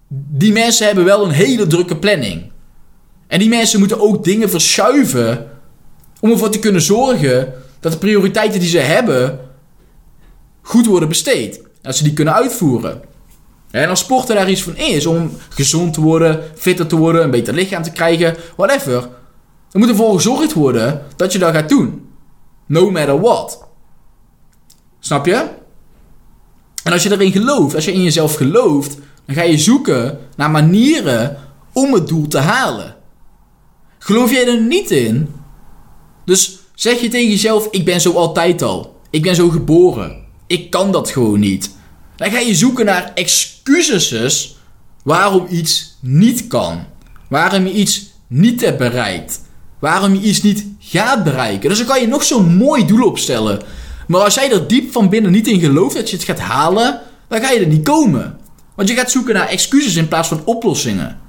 die 0.10 0.52
mensen 0.52 0.86
hebben 0.86 1.06
wel 1.06 1.26
een 1.26 1.32
hele 1.32 1.68
drukke 1.68 1.96
planning. 1.96 2.52
En 3.28 3.40
die 3.40 3.50
mensen 3.50 3.80
moeten 3.80 4.00
ook 4.00 4.24
dingen 4.24 4.50
verschuiven. 4.50 5.50
Om 6.20 6.32
ervoor 6.32 6.50
te 6.50 6.60
kunnen 6.60 6.82
zorgen 6.82 7.54
dat 7.80 7.92
de 7.92 7.98
prioriteiten 7.98 8.60
die 8.60 8.70
ze 8.70 8.80
hebben 8.80 9.40
goed 10.62 10.86
worden 10.86 11.10
besteed. 11.10 11.62
Dat 11.82 11.96
ze 11.96 12.04
die 12.04 12.14
kunnen 12.14 12.34
uitvoeren. 12.34 13.02
En 13.72 13.90
als 13.90 14.00
sporten 14.00 14.36
daar 14.36 14.50
iets 14.50 14.64
van 14.64 14.78
is, 14.78 15.06
om 15.06 15.32
gezond 15.50 15.94
te 15.94 16.02
worden, 16.02 16.44
fitter 16.56 16.88
te 16.88 16.96
worden, 16.96 17.24
een 17.24 17.32
beter 17.32 17.54
lichaam 17.54 17.84
te 17.84 17.92
krijgen, 17.92 18.36
whatever. 18.56 19.02
Dan 19.72 19.82
moet 19.82 19.90
ervoor 19.90 20.14
gezorgd 20.14 20.54
worden 20.54 21.02
dat 21.16 21.32
je 21.32 21.40
dat 21.40 21.54
gaat 21.54 21.70
doen. 21.70 22.05
No 22.66 22.92
matter 22.92 23.22
what. 23.22 23.68
Snap 25.00 25.26
je? 25.26 25.50
En 26.84 26.92
als 26.92 27.04
je 27.04 27.12
erin 27.12 27.32
gelooft, 27.32 27.76
als 27.76 27.86
je 27.86 27.94
in 27.94 28.04
jezelf 28.04 28.36
gelooft, 28.36 28.98
dan 29.26 29.36
ga 29.36 29.42
je 29.42 29.58
zoeken 29.58 30.20
naar 30.36 30.52
manieren 30.52 31.38
om 31.74 31.94
het 31.94 32.08
doel 32.08 32.28
te 32.28 32.38
halen. 32.38 32.96
Geloof 34.00 34.32
jij 34.32 34.48
er 34.48 34.62
niet 34.62 34.92
in? 34.92 35.30
Dus 36.26 36.60
zeg 36.76 37.00
je 37.02 37.08
tegen 37.08 37.30
jezelf: 37.30 37.68
Ik 37.72 37.86
ben 37.86 38.02
zo 38.02 38.14
altijd 38.14 38.62
al. 38.62 39.00
Ik 39.10 39.22
ben 39.22 39.36
zo 39.36 39.50
geboren. 39.50 40.24
Ik 40.48 40.70
kan 40.70 40.92
dat 40.92 41.10
gewoon 41.10 41.40
niet. 41.40 41.76
Dan 42.16 42.32
ga 42.32 42.40
je 42.40 42.56
zoeken 42.56 42.86
naar 42.86 43.12
excuses 43.14 44.58
waarom 45.04 45.48
iets 45.50 45.98
niet 46.00 46.48
kan. 46.48 46.86
Waarom 47.30 47.68
je 47.68 47.74
iets 47.74 48.06
niet 48.28 48.62
hebt 48.62 48.78
bereikt. 48.78 49.42
Waarom 49.80 50.14
je 50.14 50.22
iets 50.22 50.42
niet 50.42 50.66
gaat 50.88 51.24
bereiken. 51.24 51.70
Dus 51.70 51.78
dan 51.78 51.88
kan 51.88 52.02
je 52.02 52.08
nog 52.08 52.24
zo'n 52.24 52.56
mooi 52.56 52.86
doel 52.86 53.08
opstellen. 53.08 53.62
Maar 54.08 54.22
als 54.22 54.34
jij 54.34 54.52
er 54.52 54.68
diep 54.68 54.92
van 54.92 55.10
binnen 55.10 55.32
niet 55.32 55.48
in 55.48 55.60
gelooft 55.60 55.96
dat 55.96 56.10
je 56.10 56.16
het 56.16 56.26
gaat 56.26 56.40
halen, 56.40 57.02
dan 57.28 57.42
ga 57.42 57.52
je 57.52 57.60
er 57.60 57.68
niet 57.68 57.84
komen. 57.84 58.38
Want 58.76 58.90
je 58.90 58.96
gaat 58.96 59.12
zoeken 59.12 59.34
naar 59.34 59.48
excuses 59.48 59.96
in 59.96 60.08
plaats 60.08 60.28
van 60.28 60.42
oplossingen. 60.46 61.20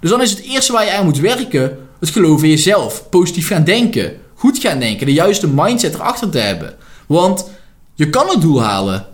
Dus 0.00 0.10
dan 0.10 0.22
is 0.22 0.30
het 0.30 0.40
eerste 0.40 0.72
waar 0.72 0.84
je 0.84 0.92
aan 0.92 1.04
moet 1.04 1.18
werken, 1.18 1.78
het 2.00 2.10
geloven 2.10 2.44
in 2.44 2.50
jezelf. 2.50 3.08
Positief 3.08 3.48
gaan 3.48 3.64
denken. 3.64 4.12
Goed 4.34 4.58
gaan 4.58 4.78
denken. 4.78 5.06
De 5.06 5.12
juiste 5.12 5.48
mindset 5.48 5.94
erachter 5.94 6.30
te 6.30 6.38
hebben. 6.38 6.74
Want 7.06 7.50
je 7.94 8.10
kan 8.10 8.28
het 8.28 8.40
doel 8.40 8.62
halen. 8.62 9.06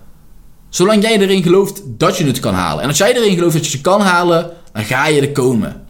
Zolang 0.69 1.03
jij 1.03 1.19
erin 1.19 1.43
gelooft 1.43 1.83
dat 1.87 2.17
je 2.17 2.25
het 2.25 2.41
kan 2.41 2.55
halen. 2.55 2.83
En 2.83 2.89
als 2.89 2.99
jij 2.99 3.17
erin 3.17 3.35
gelooft 3.35 3.55
dat 3.55 3.67
je 3.67 3.73
het 3.73 3.81
kan 3.81 4.01
halen, 4.01 4.51
dan 4.73 4.85
ga 4.85 5.07
je 5.07 5.21
er 5.21 5.33
komen. 5.33 5.87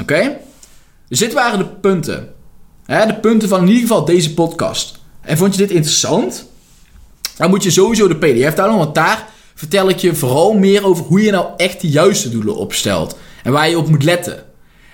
Oké? 0.00 0.36
Dus 1.08 1.18
dit 1.18 1.32
waren 1.32 1.58
de 1.58 1.66
punten. 1.66 2.28
Hè, 2.90 3.06
de 3.06 3.14
punten 3.14 3.48
van 3.48 3.60
in 3.60 3.66
ieder 3.66 3.80
geval 3.80 4.04
deze 4.04 4.34
podcast. 4.34 4.98
En 5.20 5.36
vond 5.36 5.54
je 5.54 5.60
dit 5.60 5.70
interessant? 5.70 6.46
Dan 7.36 7.50
moet 7.50 7.62
je 7.62 7.70
sowieso 7.70 8.08
de 8.08 8.16
PDF 8.16 8.54
downloaden, 8.54 8.78
want 8.78 8.94
daar 8.94 9.28
vertel 9.54 9.88
ik 9.88 9.98
je 9.98 10.14
vooral 10.14 10.52
meer 10.52 10.86
over 10.86 11.04
hoe 11.04 11.22
je 11.22 11.30
nou 11.30 11.46
echt 11.56 11.80
de 11.80 11.88
juiste 11.88 12.30
doelen 12.30 12.56
opstelt. 12.56 13.16
En 13.42 13.52
waar 13.52 13.68
je 13.68 13.78
op 13.78 13.88
moet 13.88 14.02
letten. 14.02 14.44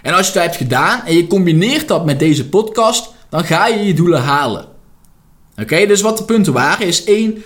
En 0.02 0.14
als 0.14 0.26
je 0.26 0.32
dat 0.32 0.42
hebt 0.42 0.56
gedaan 0.56 1.02
en 1.04 1.16
je 1.16 1.26
combineert 1.26 1.88
dat 1.88 2.04
met 2.04 2.18
deze 2.18 2.48
podcast, 2.48 3.08
dan 3.28 3.44
ga 3.44 3.66
je 3.66 3.84
je 3.84 3.94
doelen 3.94 4.22
halen. 4.22 4.64
Oké, 5.60 5.86
dus 5.86 6.00
wat 6.00 6.18
de 6.18 6.24
punten 6.24 6.52
waren 6.52 6.86
is 6.86 7.04
één, 7.04 7.42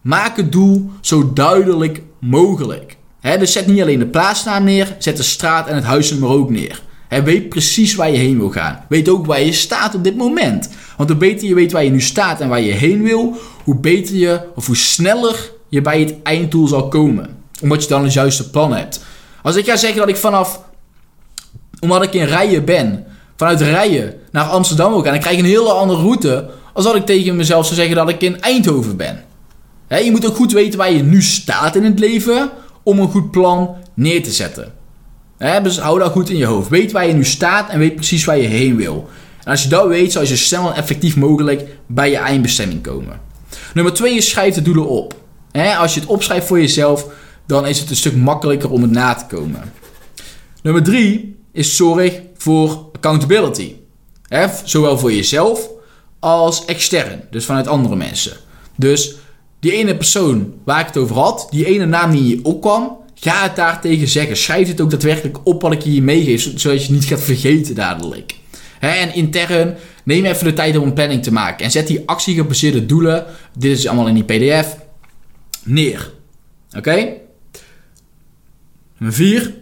maak 0.00 0.36
het 0.36 0.52
doel 0.52 0.90
zo 1.00 1.32
duidelijk 1.32 2.02
mogelijk. 2.20 2.96
dus 3.20 3.52
zet 3.52 3.66
niet 3.66 3.82
alleen 3.82 3.98
de 3.98 4.06
plaatsnaam 4.06 4.64
neer, 4.64 4.96
zet 4.98 5.16
de 5.16 5.22
straat 5.22 5.66
en 5.66 5.74
het 5.74 5.84
huisnummer 5.84 6.30
ook 6.30 6.50
neer. 6.50 6.82
He, 7.12 7.22
weet 7.22 7.48
precies 7.48 7.94
waar 7.94 8.10
je 8.10 8.18
heen 8.18 8.38
wil 8.38 8.50
gaan. 8.50 8.84
Weet 8.88 9.08
ook 9.08 9.26
waar 9.26 9.42
je 9.42 9.52
staat 9.52 9.94
op 9.94 10.04
dit 10.04 10.16
moment. 10.16 10.68
Want 10.96 11.08
hoe 11.08 11.18
beter 11.18 11.48
je 11.48 11.54
weet 11.54 11.72
waar 11.72 11.84
je 11.84 11.90
nu 11.90 12.00
staat 12.00 12.40
en 12.40 12.48
waar 12.48 12.60
je 12.60 12.72
heen 12.72 13.02
wil, 13.02 13.36
hoe 13.64 13.76
beter 13.76 14.16
je 14.16 14.40
of 14.54 14.66
hoe 14.66 14.76
sneller 14.76 15.52
je 15.68 15.80
bij 15.80 16.00
het 16.00 16.14
einddoel 16.22 16.66
zal 16.66 16.88
komen. 16.88 17.36
Omdat 17.60 17.82
je 17.82 17.88
dan 17.88 18.02
het 18.02 18.12
juiste 18.12 18.50
plan 18.50 18.74
hebt. 18.74 19.04
Als 19.42 19.56
ik 19.56 19.64
ga 19.64 19.76
zeggen 19.76 19.98
dat 19.98 20.08
ik 20.08 20.16
vanaf, 20.16 20.60
omdat 21.80 22.02
ik 22.02 22.14
in 22.14 22.24
Rijen 22.24 22.64
ben, 22.64 23.06
vanuit 23.36 23.60
Rijen 23.60 24.14
naar 24.30 24.44
Amsterdam 24.44 24.92
wil 24.92 25.02
gaan, 25.02 25.12
dan 25.12 25.20
krijg 25.20 25.36
ik 25.36 25.42
een 25.42 25.50
hele 25.50 25.72
andere 25.72 26.00
route. 26.00 26.50
Als 26.72 26.84
dat 26.84 26.94
ik 26.94 27.06
tegen 27.06 27.36
mezelf 27.36 27.64
zou 27.64 27.76
zeggen 27.76 27.96
dat 27.96 28.08
ik 28.08 28.22
in 28.22 28.40
Eindhoven 28.40 28.96
ben. 28.96 29.24
je 29.88 30.10
moet 30.10 30.26
ook 30.26 30.36
goed 30.36 30.52
weten 30.52 30.78
waar 30.78 30.92
je 30.92 31.02
nu 31.02 31.22
staat 31.22 31.76
in 31.76 31.84
het 31.84 31.98
leven 31.98 32.50
om 32.82 32.98
een 32.98 33.10
goed 33.10 33.30
plan 33.30 33.76
neer 33.94 34.22
te 34.22 34.30
zetten. 34.30 34.80
Dus 35.62 35.78
hou 35.78 35.98
dat 35.98 36.12
goed 36.12 36.30
in 36.30 36.36
je 36.36 36.44
hoofd. 36.44 36.68
Weet 36.68 36.92
waar 36.92 37.06
je 37.06 37.12
nu 37.12 37.24
staat 37.24 37.70
en 37.70 37.78
weet 37.78 37.94
precies 37.94 38.24
waar 38.24 38.38
je 38.38 38.48
heen 38.48 38.76
wil. 38.76 39.08
En 39.44 39.50
als 39.50 39.62
je 39.62 39.68
dat 39.68 39.86
weet, 39.86 40.12
zal 40.12 40.22
je 40.22 40.28
zo 40.28 40.36
snel 40.36 40.68
en 40.68 40.76
effectief 40.76 41.16
mogelijk 41.16 41.66
bij 41.86 42.10
je 42.10 42.16
eindbestemming 42.16 42.82
komen. 42.82 43.20
Nummer 43.74 43.92
2 43.92 44.16
is 44.16 44.30
schrijf 44.30 44.54
de 44.54 44.62
doelen 44.62 44.88
op. 44.88 45.14
als 45.78 45.94
je 45.94 46.00
het 46.00 46.08
opschrijft 46.08 46.46
voor 46.46 46.60
jezelf, 46.60 47.06
dan 47.46 47.66
is 47.66 47.78
het 47.78 47.90
een 47.90 47.96
stuk 47.96 48.16
makkelijker 48.16 48.70
om 48.70 48.82
het 48.82 48.90
na 48.90 49.14
te 49.14 49.36
komen. 49.36 49.72
Nummer 50.62 50.82
3 50.82 51.36
is 51.52 51.76
zorg 51.76 52.20
voor 52.36 52.86
accountability. 52.92 53.74
zowel 54.64 54.98
voor 54.98 55.12
jezelf 55.12 55.68
als 56.18 56.64
extern, 56.64 57.22
dus 57.30 57.44
vanuit 57.44 57.66
andere 57.66 57.96
mensen. 57.96 58.36
Dus 58.76 59.14
die 59.60 59.72
ene 59.72 59.96
persoon 59.96 60.52
waar 60.64 60.80
ik 60.80 60.86
het 60.86 60.96
over 60.96 61.16
had, 61.16 61.46
die 61.50 61.66
ene 61.66 61.86
naam 61.86 62.10
die 62.10 62.20
in 62.20 62.28
je 62.28 62.44
opkwam, 62.44 62.96
ga 63.30 63.42
het 63.42 63.56
daar 63.56 63.80
tegen 63.80 64.08
zeggen. 64.08 64.36
Schrijf 64.36 64.68
het 64.68 64.80
ook 64.80 64.90
daadwerkelijk 64.90 65.38
op 65.44 65.62
wat 65.62 65.72
ik 65.72 65.82
je 65.82 66.02
meegeef, 66.02 66.42
zodat 66.42 66.62
je 66.62 66.86
het 66.86 66.90
niet 66.90 67.04
gaat 67.04 67.22
vergeten 67.22 67.74
dadelijk. 67.74 68.34
en 68.78 69.14
intern, 69.14 69.76
neem 70.04 70.24
even 70.24 70.44
de 70.44 70.52
tijd 70.52 70.76
om 70.76 70.86
een 70.86 70.92
planning 70.92 71.22
te 71.22 71.32
maken. 71.32 71.64
En 71.64 71.70
zet 71.70 71.86
die 71.86 72.02
actiegebaseerde 72.06 72.86
doelen, 72.86 73.26
dit 73.58 73.78
is 73.78 73.86
allemaal 73.86 74.08
in 74.08 74.14
die 74.14 74.24
pdf, 74.24 74.76
neer. 75.62 76.12
Oké? 76.76 77.12
Nummer 78.98 79.16
4. 79.16 79.54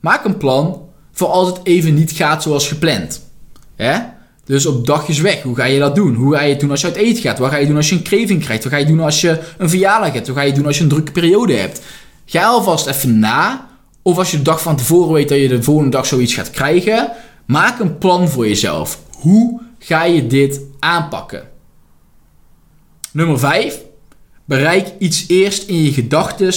Maak 0.00 0.24
een 0.24 0.36
plan 0.36 0.82
voor 1.12 1.28
als 1.28 1.48
het 1.48 1.60
even 1.62 1.94
niet 1.94 2.12
gaat 2.12 2.42
zoals 2.42 2.68
gepland. 2.68 3.30
Dus 4.44 4.66
op 4.66 4.86
dagjes 4.86 5.20
weg, 5.20 5.42
hoe 5.42 5.56
ga 5.56 5.64
je 5.64 5.78
dat 5.78 5.94
doen? 5.94 6.14
Hoe 6.14 6.34
ga 6.34 6.42
je 6.42 6.50
het 6.50 6.60
doen 6.60 6.70
als 6.70 6.80
je 6.80 6.86
uit 6.86 6.96
eten 6.96 7.22
gaat? 7.22 7.38
Wat 7.38 7.50
ga 7.50 7.56
je 7.56 7.66
doen 7.66 7.76
als 7.76 7.88
je 7.88 7.94
een 7.94 8.02
kreving 8.02 8.44
krijgt? 8.44 8.62
Wat 8.64 8.72
ga 8.72 8.78
je 8.78 8.86
doen 8.86 9.00
als 9.00 9.20
je 9.20 9.40
een 9.58 9.68
verjaardag 9.68 10.12
hebt? 10.12 10.26
Wat 10.26 10.36
ga 10.36 10.42
je 10.42 10.52
doen 10.52 10.66
als 10.66 10.76
je 10.76 10.82
een 10.82 10.88
drukke 10.88 11.12
periode 11.12 11.54
hebt? 11.54 11.80
Ga 12.26 12.44
alvast 12.44 12.86
even 12.86 13.18
na. 13.18 13.68
Of 14.02 14.18
als 14.18 14.30
je 14.30 14.36
de 14.36 14.42
dag 14.42 14.62
van 14.62 14.76
tevoren 14.76 15.12
weet 15.12 15.28
dat 15.28 15.38
je 15.38 15.48
de 15.48 15.62
volgende 15.62 15.90
dag 15.90 16.06
zoiets 16.06 16.34
gaat 16.34 16.50
krijgen. 16.50 17.12
Maak 17.46 17.78
een 17.78 17.98
plan 17.98 18.28
voor 18.28 18.48
jezelf. 18.48 19.00
Hoe 19.12 19.60
ga 19.78 20.04
je 20.04 20.26
dit 20.26 20.60
aanpakken? 20.78 21.48
Nummer 23.12 23.38
5. 23.38 23.78
Bereik 24.44 24.92
iets 24.98 25.24
eerst 25.28 25.68
in 25.68 25.82
je 25.82 25.92
gedachten 25.92 26.52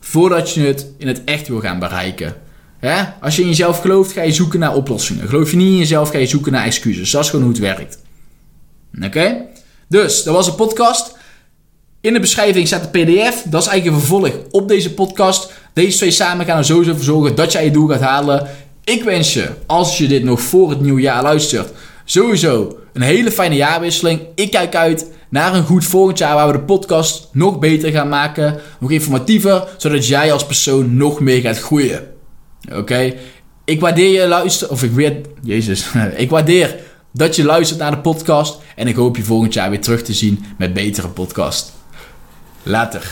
voordat 0.00 0.52
je 0.52 0.60
het 0.60 0.86
in 0.98 1.06
het 1.06 1.24
echt 1.24 1.48
wil 1.48 1.60
gaan 1.60 1.78
bereiken. 1.78 2.34
Als 3.20 3.36
je 3.36 3.42
in 3.42 3.48
jezelf 3.48 3.80
gelooft, 3.80 4.12
ga 4.12 4.22
je 4.22 4.32
zoeken 4.32 4.58
naar 4.58 4.74
oplossingen. 4.74 5.28
Geloof 5.28 5.50
je 5.50 5.56
niet 5.56 5.72
in 5.72 5.76
jezelf, 5.76 6.10
ga 6.10 6.18
je 6.18 6.26
zoeken 6.26 6.52
naar 6.52 6.64
excuses. 6.64 7.10
Dat 7.10 7.24
is 7.24 7.30
gewoon 7.30 7.44
hoe 7.44 7.54
het 7.54 7.62
werkt. 7.62 7.98
Oké? 9.02 9.36
Dus, 9.88 10.22
dat 10.22 10.34
was 10.34 10.46
een 10.46 10.54
podcast. 10.54 11.16
In 12.02 12.12
de 12.12 12.20
beschrijving 12.20 12.66
staat 12.66 12.92
de 12.92 12.98
PDF. 12.98 13.42
Dat 13.44 13.62
is 13.62 13.68
eigenlijk 13.68 13.86
een 13.86 14.06
vervolg 14.06 14.30
op 14.50 14.68
deze 14.68 14.94
podcast. 14.94 15.52
Deze 15.72 15.96
twee 15.96 16.10
samen 16.10 16.46
gaan 16.46 16.58
er 16.58 16.64
sowieso 16.64 16.94
voor 16.94 17.04
zorgen 17.04 17.34
dat 17.34 17.52
jij 17.52 17.64
je 17.64 17.70
doel 17.70 17.88
gaat 17.88 18.00
halen. 18.00 18.48
Ik 18.84 19.02
wens 19.02 19.34
je, 19.34 19.48
als 19.66 19.98
je 19.98 20.06
dit 20.06 20.24
nog 20.24 20.40
voor 20.40 20.70
het 20.70 20.80
nieuwe 20.80 21.00
jaar 21.00 21.22
luistert, 21.22 21.72
sowieso 22.04 22.78
een 22.92 23.02
hele 23.02 23.30
fijne 23.30 23.54
jaarwisseling. 23.54 24.20
Ik 24.34 24.50
kijk 24.50 24.74
uit 24.74 25.06
naar 25.28 25.54
een 25.54 25.64
goed 25.64 25.84
volgend 25.84 26.18
jaar 26.18 26.34
waar 26.34 26.46
we 26.46 26.52
de 26.52 26.60
podcast 26.60 27.28
nog 27.32 27.58
beter 27.58 27.90
gaan 27.90 28.08
maken, 28.08 28.60
nog 28.80 28.90
informatiever, 28.90 29.68
zodat 29.76 30.06
jij 30.06 30.32
als 30.32 30.46
persoon 30.46 30.96
nog 30.96 31.20
meer 31.20 31.40
gaat 31.40 31.58
groeien. 31.58 32.06
Oké? 32.72 33.14
Ik 33.64 33.80
waardeer 33.80 34.20
je 34.20 34.28
luister, 34.28 34.70
of 34.70 34.82
ik 34.82 34.92
weet, 34.92 35.26
jezus, 35.42 35.86
ik 36.16 36.30
waardeer 36.30 36.76
dat 37.12 37.36
je 37.36 37.44
luistert 37.44 37.80
naar 37.80 37.90
de 37.90 37.98
podcast 37.98 38.58
en 38.76 38.86
ik 38.86 38.96
hoop 38.96 39.16
je 39.16 39.22
volgend 39.22 39.54
jaar 39.54 39.70
weer 39.70 39.80
terug 39.80 40.02
te 40.02 40.12
zien 40.12 40.44
met 40.58 40.72
betere 40.72 41.08
podcast. 41.08 41.80
Later. 42.64 43.02